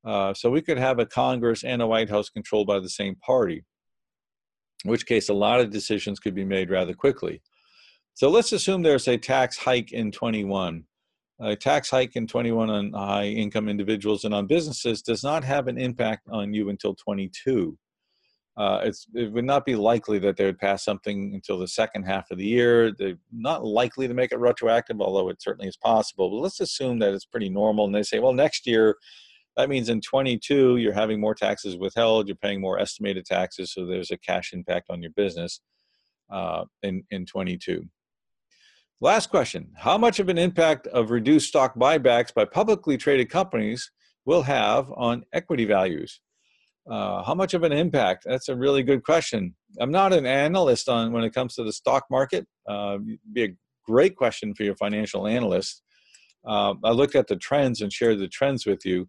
Uh, 0.06 0.34
so 0.34 0.50
we 0.50 0.62
could 0.62 0.78
have 0.78 1.00
a 1.00 1.06
Congress 1.06 1.64
and 1.64 1.82
a 1.82 1.88
White 1.88 2.10
House 2.10 2.30
controlled 2.30 2.68
by 2.68 2.80
the 2.80 2.90
same 2.90 3.16
party, 3.16 3.66
in 4.86 4.92
which 4.92 5.08
case 5.08 5.30
a 5.30 5.34
lot 5.34 5.60
of 5.60 5.72
decisions 5.72 6.20
could 6.20 6.36
be 6.36 6.46
made 6.46 6.70
rather 6.70 6.94
quickly. 6.94 7.42
So 8.14 8.30
let's 8.30 8.52
assume 8.52 8.84
there's 8.84 9.08
a 9.08 9.18
tax 9.18 9.58
hike 9.58 9.92
in 9.92 10.12
21 10.12 10.84
a 11.40 11.56
tax 11.56 11.90
hike 11.90 12.16
in 12.16 12.28
21 12.28 12.70
on 12.70 12.94
high 12.94 13.28
income 13.28 13.70
individuals 13.70 14.24
and 14.24 14.34
on 14.34 14.46
businesses 14.46 15.02
does 15.02 15.24
not 15.24 15.44
have 15.44 15.68
an 15.68 15.78
impact 15.78 16.28
on 16.30 16.54
you 16.54 16.70
until 16.70 16.96
22. 16.96 17.78
Uh, 18.58 18.92
it 19.14 19.32
would 19.32 19.46
not 19.46 19.66
be 19.66 19.76
likely 19.76 20.20
that 20.20 20.36
they 20.36 20.44
would 20.44 20.60
pass 20.60 20.84
something 20.84 21.34
until 21.34 21.58
the 21.58 21.68
second 21.68 22.04
half 22.04 22.30
of 22.30 22.38
the 22.38 22.46
year. 22.46 22.92
They're 22.92 23.16
not 23.32 23.64
likely 23.64 24.06
to 24.06 24.14
make 24.14 24.34
it 24.34 24.40
retroactive, 24.40 25.00
although 25.00 25.30
it 25.30 25.42
certainly 25.42 25.70
is 25.70 25.78
possible. 25.78 26.30
But 26.30 26.38
let's 26.38 26.60
assume 26.60 27.00
that 27.00 27.14
it's 27.14 27.26
pretty 27.26 27.50
normal. 27.50 27.86
And 27.86 27.96
they 27.96 28.04
say, 28.04 28.20
well, 28.20 28.34
next 28.34 28.68
year, 28.68 28.98
that 29.56 29.70
means 29.70 29.88
in 29.88 30.02
22, 30.02 30.76
you're 30.76 30.92
having 30.92 31.22
more 31.22 31.36
taxes 31.36 31.78
withheld, 31.78 32.28
you're 32.28 32.36
paying 32.36 32.60
more 32.60 32.80
estimated 32.80 33.26
taxes, 33.26 33.74
so 33.74 33.86
there's 33.86 34.12
a 34.12 34.18
cash 34.18 34.52
impact 34.52 34.88
on 34.90 35.02
your 35.02 35.12
business 35.12 35.62
uh, 36.30 36.66
in, 36.84 37.04
in 37.12 37.26
22. 37.26 37.86
Last 39.02 39.30
question 39.30 39.72
How 39.78 39.98
much 39.98 40.20
of 40.20 40.28
an 40.28 40.38
impact 40.38 40.86
of 40.88 41.10
reduced 41.10 41.48
stock 41.48 41.76
buybacks 41.76 42.34
by 42.34 42.44
publicly 42.44 42.98
traded 42.98 43.30
companies 43.30 43.90
will 44.26 44.42
have 44.42 44.92
on 44.92 45.24
equity 45.32 45.64
values? 45.64 46.20
Uh, 46.90 47.24
how 47.24 47.34
much 47.34 47.54
of 47.54 47.64
an 47.64 47.72
impact? 47.72 48.26
That's 48.26 48.50
a 48.50 48.56
really 48.58 48.84
good 48.84 49.04
question. 49.04 49.56
I'm 49.80 49.92
not 49.92 50.12
an 50.12 50.26
analyst 50.26 50.90
on 50.90 51.14
when 51.14 51.24
it 51.24 51.34
comes 51.34 51.56
to 51.56 51.64
the 51.64 51.72
stock 51.72 52.08
market. 52.12 52.46
Uh, 52.68 52.98
be 53.32 53.44
a 53.46 53.56
great 53.86 54.18
question 54.18 54.54
for 54.54 54.64
your 54.64 54.76
financial 54.76 55.28
analyst. 55.28 55.82
Uh, 56.46 56.74
I 56.84 56.92
looked 56.92 57.16
at 57.16 57.28
the 57.28 57.38
trends 57.38 57.82
and 57.82 57.94
shared 57.94 58.20
the 58.20 58.28
trends 58.28 58.66
with 58.66 58.86
you, 58.86 59.08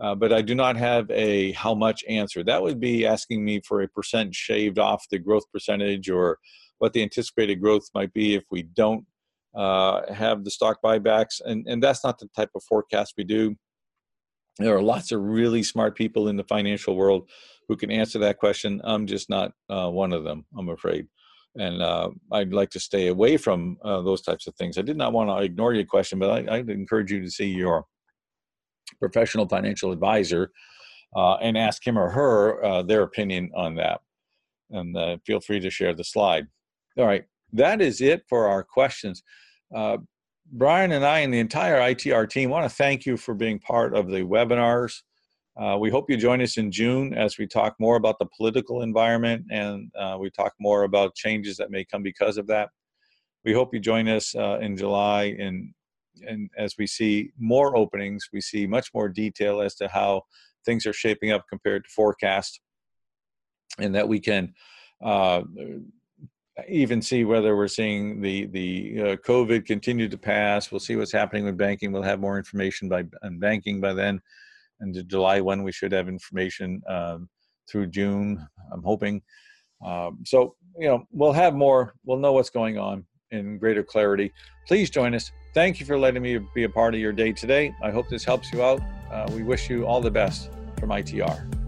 uh, 0.00 0.14
but 0.14 0.32
I 0.32 0.42
do 0.42 0.54
not 0.54 0.76
have 0.76 1.10
a 1.10 1.50
how 1.52 1.74
much 1.74 2.04
answer. 2.08 2.44
That 2.44 2.62
would 2.62 2.78
be 2.78 3.06
asking 3.06 3.44
me 3.44 3.60
for 3.66 3.82
a 3.82 3.88
percent 3.88 4.36
shaved 4.36 4.78
off 4.78 5.04
the 5.10 5.18
growth 5.18 5.50
percentage 5.52 6.08
or 6.08 6.38
what 6.78 6.92
the 6.92 7.02
anticipated 7.02 7.60
growth 7.60 7.88
might 7.92 8.12
be 8.12 8.34
if 8.34 8.44
we 8.50 8.62
don't 8.62 9.04
uh, 9.54 10.12
have 10.12 10.44
the 10.44 10.50
stock 10.50 10.78
buybacks, 10.84 11.40
and, 11.44 11.66
and 11.66 11.82
that's 11.82 12.04
not 12.04 12.18
the 12.18 12.28
type 12.34 12.50
of 12.54 12.62
forecast 12.64 13.14
we 13.16 13.24
do. 13.24 13.54
There 14.58 14.76
are 14.76 14.82
lots 14.82 15.12
of 15.12 15.20
really 15.20 15.62
smart 15.62 15.96
people 15.96 16.28
in 16.28 16.36
the 16.36 16.44
financial 16.44 16.94
world 16.94 17.28
who 17.68 17.76
can 17.76 17.90
answer 17.90 18.18
that 18.18 18.38
question. 18.38 18.80
I'm 18.84 19.06
just 19.06 19.30
not 19.30 19.52
uh, 19.70 19.88
one 19.88 20.12
of 20.12 20.24
them, 20.24 20.44
I'm 20.58 20.68
afraid. 20.68 21.06
And 21.56 21.82
uh, 21.82 22.10
I'd 22.32 22.52
like 22.52 22.70
to 22.70 22.80
stay 22.80 23.08
away 23.08 23.36
from 23.36 23.76
uh, 23.84 24.00
those 24.02 24.22
types 24.22 24.46
of 24.46 24.54
things. 24.54 24.78
I 24.78 24.82
did 24.82 24.96
not 24.96 25.12
want 25.12 25.30
to 25.30 25.44
ignore 25.44 25.74
your 25.74 25.84
question, 25.84 26.18
but 26.18 26.30
I, 26.30 26.56
I'd 26.56 26.70
encourage 26.70 27.10
you 27.10 27.20
to 27.22 27.30
see 27.30 27.46
your 27.46 27.84
professional 28.98 29.48
financial 29.48 29.92
advisor 29.92 30.50
uh, 31.14 31.34
and 31.36 31.58
ask 31.58 31.86
him 31.86 31.98
or 31.98 32.10
her 32.10 32.64
uh, 32.64 32.82
their 32.82 33.02
opinion 33.02 33.50
on 33.54 33.74
that. 33.76 34.00
And 34.70 35.20
feel 35.26 35.40
free 35.40 35.60
to 35.60 35.70
share 35.70 35.94
the 35.94 36.04
slide. 36.04 36.46
All 36.98 37.06
right, 37.06 37.24
that 37.52 37.80
is 37.80 38.00
it 38.00 38.24
for 38.28 38.48
our 38.48 38.62
questions. 38.62 39.22
Uh, 39.74 39.98
Brian 40.52 40.92
and 40.92 41.04
I 41.04 41.20
and 41.20 41.32
the 41.32 41.38
entire 41.38 41.80
ITR 41.80 42.28
team 42.28 42.50
want 42.50 42.68
to 42.68 42.74
thank 42.74 43.06
you 43.06 43.16
for 43.16 43.34
being 43.34 43.58
part 43.58 43.94
of 43.94 44.08
the 44.08 44.20
webinars. 44.20 45.02
Uh, 45.56 45.76
we 45.78 45.90
hope 45.90 46.10
you 46.10 46.16
join 46.16 46.40
us 46.40 46.56
in 46.56 46.70
June 46.70 47.14
as 47.14 47.38
we 47.38 47.46
talk 47.46 47.74
more 47.78 47.96
about 47.96 48.18
the 48.18 48.26
political 48.36 48.82
environment 48.82 49.44
and 49.50 49.90
uh, 49.98 50.16
we 50.18 50.30
talk 50.30 50.52
more 50.58 50.84
about 50.84 51.14
changes 51.14 51.56
that 51.56 51.70
may 51.70 51.84
come 51.84 52.02
because 52.02 52.38
of 52.38 52.46
that. 52.46 52.70
We 53.44 53.52
hope 53.52 53.74
you 53.74 53.80
join 53.80 54.08
us 54.08 54.34
uh, 54.34 54.58
in 54.60 54.76
July 54.76 55.34
and 55.38 55.72
and 56.26 56.50
as 56.56 56.74
we 56.78 56.86
see 56.86 57.32
more 57.38 57.76
openings, 57.76 58.28
we 58.32 58.40
see 58.40 58.66
much 58.66 58.90
more 58.94 59.08
detail 59.08 59.60
as 59.60 59.74
to 59.76 59.88
how 59.88 60.22
things 60.64 60.86
are 60.86 60.92
shaping 60.92 61.30
up 61.32 61.44
compared 61.48 61.84
to 61.84 61.90
forecast, 61.90 62.60
and 63.78 63.94
that 63.94 64.08
we 64.08 64.20
can 64.20 64.54
uh, 65.02 65.42
even 66.68 67.00
see 67.00 67.24
whether 67.24 67.56
we're 67.56 67.68
seeing 67.68 68.20
the 68.20 68.46
the 68.46 69.00
uh, 69.00 69.16
COVID 69.16 69.66
continue 69.66 70.08
to 70.08 70.18
pass. 70.18 70.70
We'll 70.70 70.80
see 70.80 70.96
what's 70.96 71.12
happening 71.12 71.44
with 71.44 71.56
banking. 71.56 71.92
We'll 71.92 72.02
have 72.02 72.20
more 72.20 72.36
information 72.38 72.88
by 72.88 73.04
on 73.22 73.38
banking 73.38 73.80
by 73.80 73.94
then, 73.94 74.20
and 74.80 75.08
July 75.08 75.40
when 75.40 75.62
we 75.62 75.72
should 75.72 75.92
have 75.92 76.08
information 76.08 76.82
um, 76.88 77.28
through 77.70 77.88
June. 77.88 78.46
I'm 78.72 78.82
hoping. 78.82 79.22
Um, 79.84 80.18
so 80.24 80.54
you 80.78 80.88
know 80.88 81.04
we'll 81.10 81.32
have 81.32 81.54
more. 81.54 81.94
We'll 82.04 82.18
know 82.18 82.32
what's 82.32 82.50
going 82.50 82.78
on 82.78 83.06
in 83.30 83.58
greater 83.58 83.82
clarity. 83.82 84.32
Please 84.68 84.90
join 84.90 85.14
us. 85.14 85.32
Thank 85.54 85.80
you 85.80 85.86
for 85.86 85.98
letting 85.98 86.22
me 86.22 86.38
be 86.54 86.64
a 86.64 86.68
part 86.68 86.94
of 86.94 87.00
your 87.00 87.12
day 87.12 87.32
today. 87.32 87.74
I 87.82 87.90
hope 87.90 88.08
this 88.08 88.24
helps 88.24 88.52
you 88.52 88.62
out. 88.62 88.80
Uh, 89.10 89.28
we 89.34 89.42
wish 89.42 89.68
you 89.68 89.86
all 89.86 90.00
the 90.00 90.10
best 90.10 90.50
from 90.78 90.90
ITR. 90.90 91.61